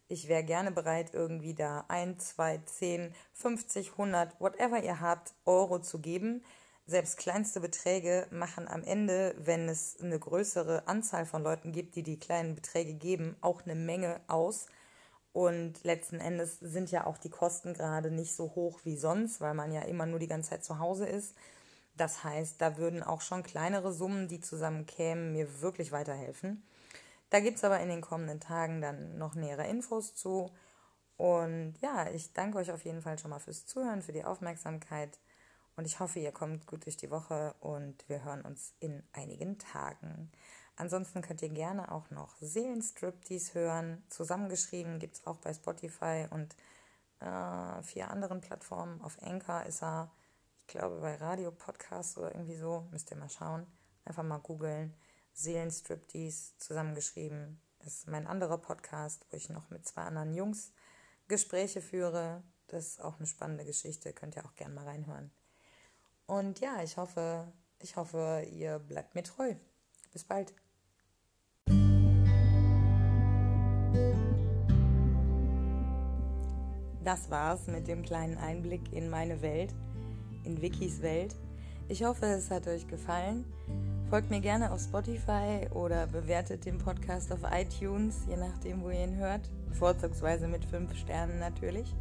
Ich 0.09 0.27
wäre 0.27 0.42
gerne 0.42 0.72
bereit, 0.72 1.12
irgendwie 1.12 1.53
da 1.53 1.85
1, 1.88 2.29
2, 2.29 2.62
10, 2.64 3.14
50, 3.35 3.90
100, 3.90 4.40
whatever 4.40 4.83
ihr 4.83 5.01
habt, 5.01 5.35
Euro 5.44 5.81
zu 5.81 5.98
geben. 5.98 6.42
Selbst 6.87 7.18
kleinste 7.18 7.61
Beträge 7.61 8.27
machen 8.31 8.66
am 8.66 8.83
Ende, 8.83 9.35
wenn 9.37 9.68
es 9.68 10.01
eine 10.01 10.18
größere 10.18 10.88
Anzahl 10.88 11.27
von 11.27 11.42
Leuten 11.42 11.72
gibt, 11.72 11.94
die 11.94 12.03
die 12.03 12.18
kleinen 12.18 12.55
Beträge 12.55 12.94
geben, 12.94 13.37
auch 13.42 13.66
eine 13.66 13.74
Menge 13.74 14.18
aus. 14.29 14.64
Und 15.35 15.85
letzten 15.85 16.20
Endes 16.20 16.59
sind 16.59 16.90
ja 16.90 17.05
auch 17.07 17.18
die 17.18 17.29
Kosten 17.29 17.74
gerade 17.74 18.11
nicht 18.11 18.35
so 18.35 18.55
hoch 18.55 18.81
wie 18.85 18.96
sonst, 18.96 19.42
weil 19.42 19.53
man 19.53 19.72
ja 19.72 19.83
immer 19.83 20.07
nur 20.07 20.20
die 20.20 20.27
ganze 20.27 20.48
Zeit 20.48 20.64
zu 20.64 20.79
Hause 20.79 21.05
ist. 21.05 21.35
Das 21.98 22.22
heißt, 22.22 22.61
da 22.61 22.76
würden 22.78 23.02
auch 23.02 23.20
schon 23.20 23.42
kleinere 23.42 23.92
Summen, 23.92 24.28
die 24.28 24.40
zusammenkämen, 24.40 25.32
mir 25.32 25.61
wirklich 25.61 25.92
weiterhelfen. 25.92 26.62
Da 27.30 27.40
gibt 27.40 27.58
es 27.58 27.64
aber 27.64 27.80
in 27.80 27.88
den 27.88 28.00
kommenden 28.00 28.40
Tagen 28.40 28.80
dann 28.80 29.18
noch 29.18 29.34
nähere 29.34 29.66
Infos 29.66 30.14
zu. 30.14 30.50
Und 31.16 31.74
ja, 31.82 32.08
ich 32.11 32.32
danke 32.32 32.58
euch 32.58 32.70
auf 32.70 32.84
jeden 32.84 33.02
Fall 33.02 33.18
schon 33.18 33.30
mal 33.30 33.40
fürs 33.40 33.66
Zuhören, 33.66 34.02
für 34.02 34.12
die 34.12 34.24
Aufmerksamkeit. 34.24 35.18
Und 35.76 35.84
ich 35.84 35.98
hoffe, 36.00 36.20
ihr 36.20 36.32
kommt 36.32 36.66
gut 36.66 36.87
durch 36.87 36.96
die 36.96 37.11
Woche 37.11 37.54
und 37.61 38.08
wir 38.08 38.24
hören 38.24 38.42
uns 38.42 38.74
in 38.78 39.02
einigen 39.12 39.58
Tagen. 39.58 40.30
Ansonsten 40.76 41.22
könnt 41.22 41.42
ihr 41.42 41.48
gerne 41.48 41.90
auch 41.90 42.11
noch 42.11 42.37
Seelenstriptease 42.40 43.54
hören. 43.54 44.04
Zusammengeschrieben 44.08 45.00
gibt 45.00 45.16
es 45.16 45.26
auch 45.26 45.38
bei 45.38 45.52
Spotify 45.52 46.26
und 46.30 46.54
äh, 47.18 47.82
vier 47.82 48.11
anderen 48.11 48.40
Plattformen. 48.40 49.00
Auf 49.02 49.20
Anchor 49.20 49.64
ist 49.64 49.82
er 49.82 50.11
glaube 50.68 51.00
bei 51.00 51.16
Radio 51.16 51.50
Podcast 51.50 52.16
oder 52.18 52.33
irgendwie 52.35 52.57
so, 52.57 52.87
müsst 52.90 53.11
ihr 53.11 53.16
mal 53.16 53.28
schauen. 53.28 53.66
Einfach 54.04 54.22
mal 54.22 54.38
googeln. 54.38 54.94
Seelenstriptease 55.33 56.57
zusammengeschrieben. 56.59 57.61
Das 57.81 57.94
ist 57.94 58.09
mein 58.09 58.26
anderer 58.26 58.59
Podcast, 58.59 59.26
wo 59.31 59.37
ich 59.37 59.48
noch 59.48 59.70
mit 59.70 59.87
zwei 59.87 60.02
anderen 60.02 60.35
Jungs 60.35 60.72
Gespräche 61.26 61.81
führe. 61.81 62.42
Das 62.68 62.87
ist 62.87 63.00
auch 63.00 63.18
eine 63.18 63.26
spannende 63.26 63.64
Geschichte, 63.64 64.12
könnt 64.12 64.37
ihr 64.37 64.44
auch 64.44 64.54
gerne 64.54 64.74
mal 64.74 64.85
reinhören. 64.85 65.31
Und 66.26 66.61
ja, 66.61 66.83
ich 66.83 66.96
hoffe, 66.96 67.50
ich 67.78 67.96
hoffe, 67.96 68.46
ihr 68.50 68.78
bleibt 68.78 69.14
mir 69.14 69.22
treu. 69.22 69.54
Bis 70.12 70.24
bald. 70.24 70.54
Das 77.04 77.31
war's 77.31 77.66
mit 77.68 77.88
dem 77.88 78.02
kleinen 78.02 78.37
Einblick 78.37 78.92
in 78.92 79.09
meine 79.09 79.40
Welt 79.40 79.74
in 80.44 80.61
Wikis 80.61 81.03
Welt. 81.03 81.35
Ich 81.88 82.05
hoffe, 82.05 82.27
es 82.27 82.51
hat 82.51 82.66
euch 82.66 82.87
gefallen. 82.87 83.44
Folgt 84.11 84.31
mir 84.31 84.40
gerne 84.40 84.72
auf 84.72 84.81
Spotify 84.81 85.66
oder 85.72 86.07
bewertet 86.07 86.64
den 86.64 86.79
Podcast 86.79 87.33
auf 87.33 87.40
iTunes, 87.51 88.24
je 88.29 88.37
nachdem, 88.37 88.83
wo 88.83 88.90
ihr 88.90 89.05
ihn 89.05 89.16
hört. 89.16 89.48
Vorzugsweise 89.72 90.48
mit 90.48 90.64
5 90.64 90.94
Sternen 90.96 91.38
natürlich. 91.38 91.94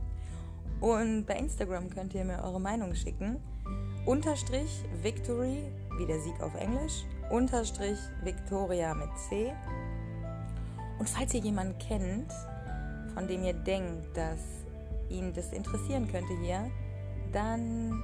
Und 0.82 1.26
bei 1.26 1.36
Instagram 1.36 1.90
könnt 1.90 2.14
ihr 2.14 2.24
mir 2.24 2.44
eure 2.44 2.62
Meinung 2.62 2.94
schicken. 2.96 3.38
Unterstrich 4.06 4.84
Victory, 5.02 5.64
wie 5.98 6.06
der 6.06 6.22
Sieg 6.22 6.40
auf 6.42 6.56
Englisch. 6.56 7.04
Unterstrich 7.30 8.00
Victoria 8.24 8.94
mit 8.94 9.10
C. 9.18 9.52
Und 11.00 11.10
falls 11.10 11.34
ihr 11.34 11.42
jemanden 11.42 11.78
kennt, 11.80 12.32
von 13.14 13.28
dem 13.28 13.44
ihr 13.44 13.54
denkt, 13.54 14.16
dass 14.16 14.40
ihn 15.10 15.34
das 15.34 15.52
interessieren 15.52 16.08
könnte 16.08 16.38
hier, 16.42 16.70
dann 17.34 18.04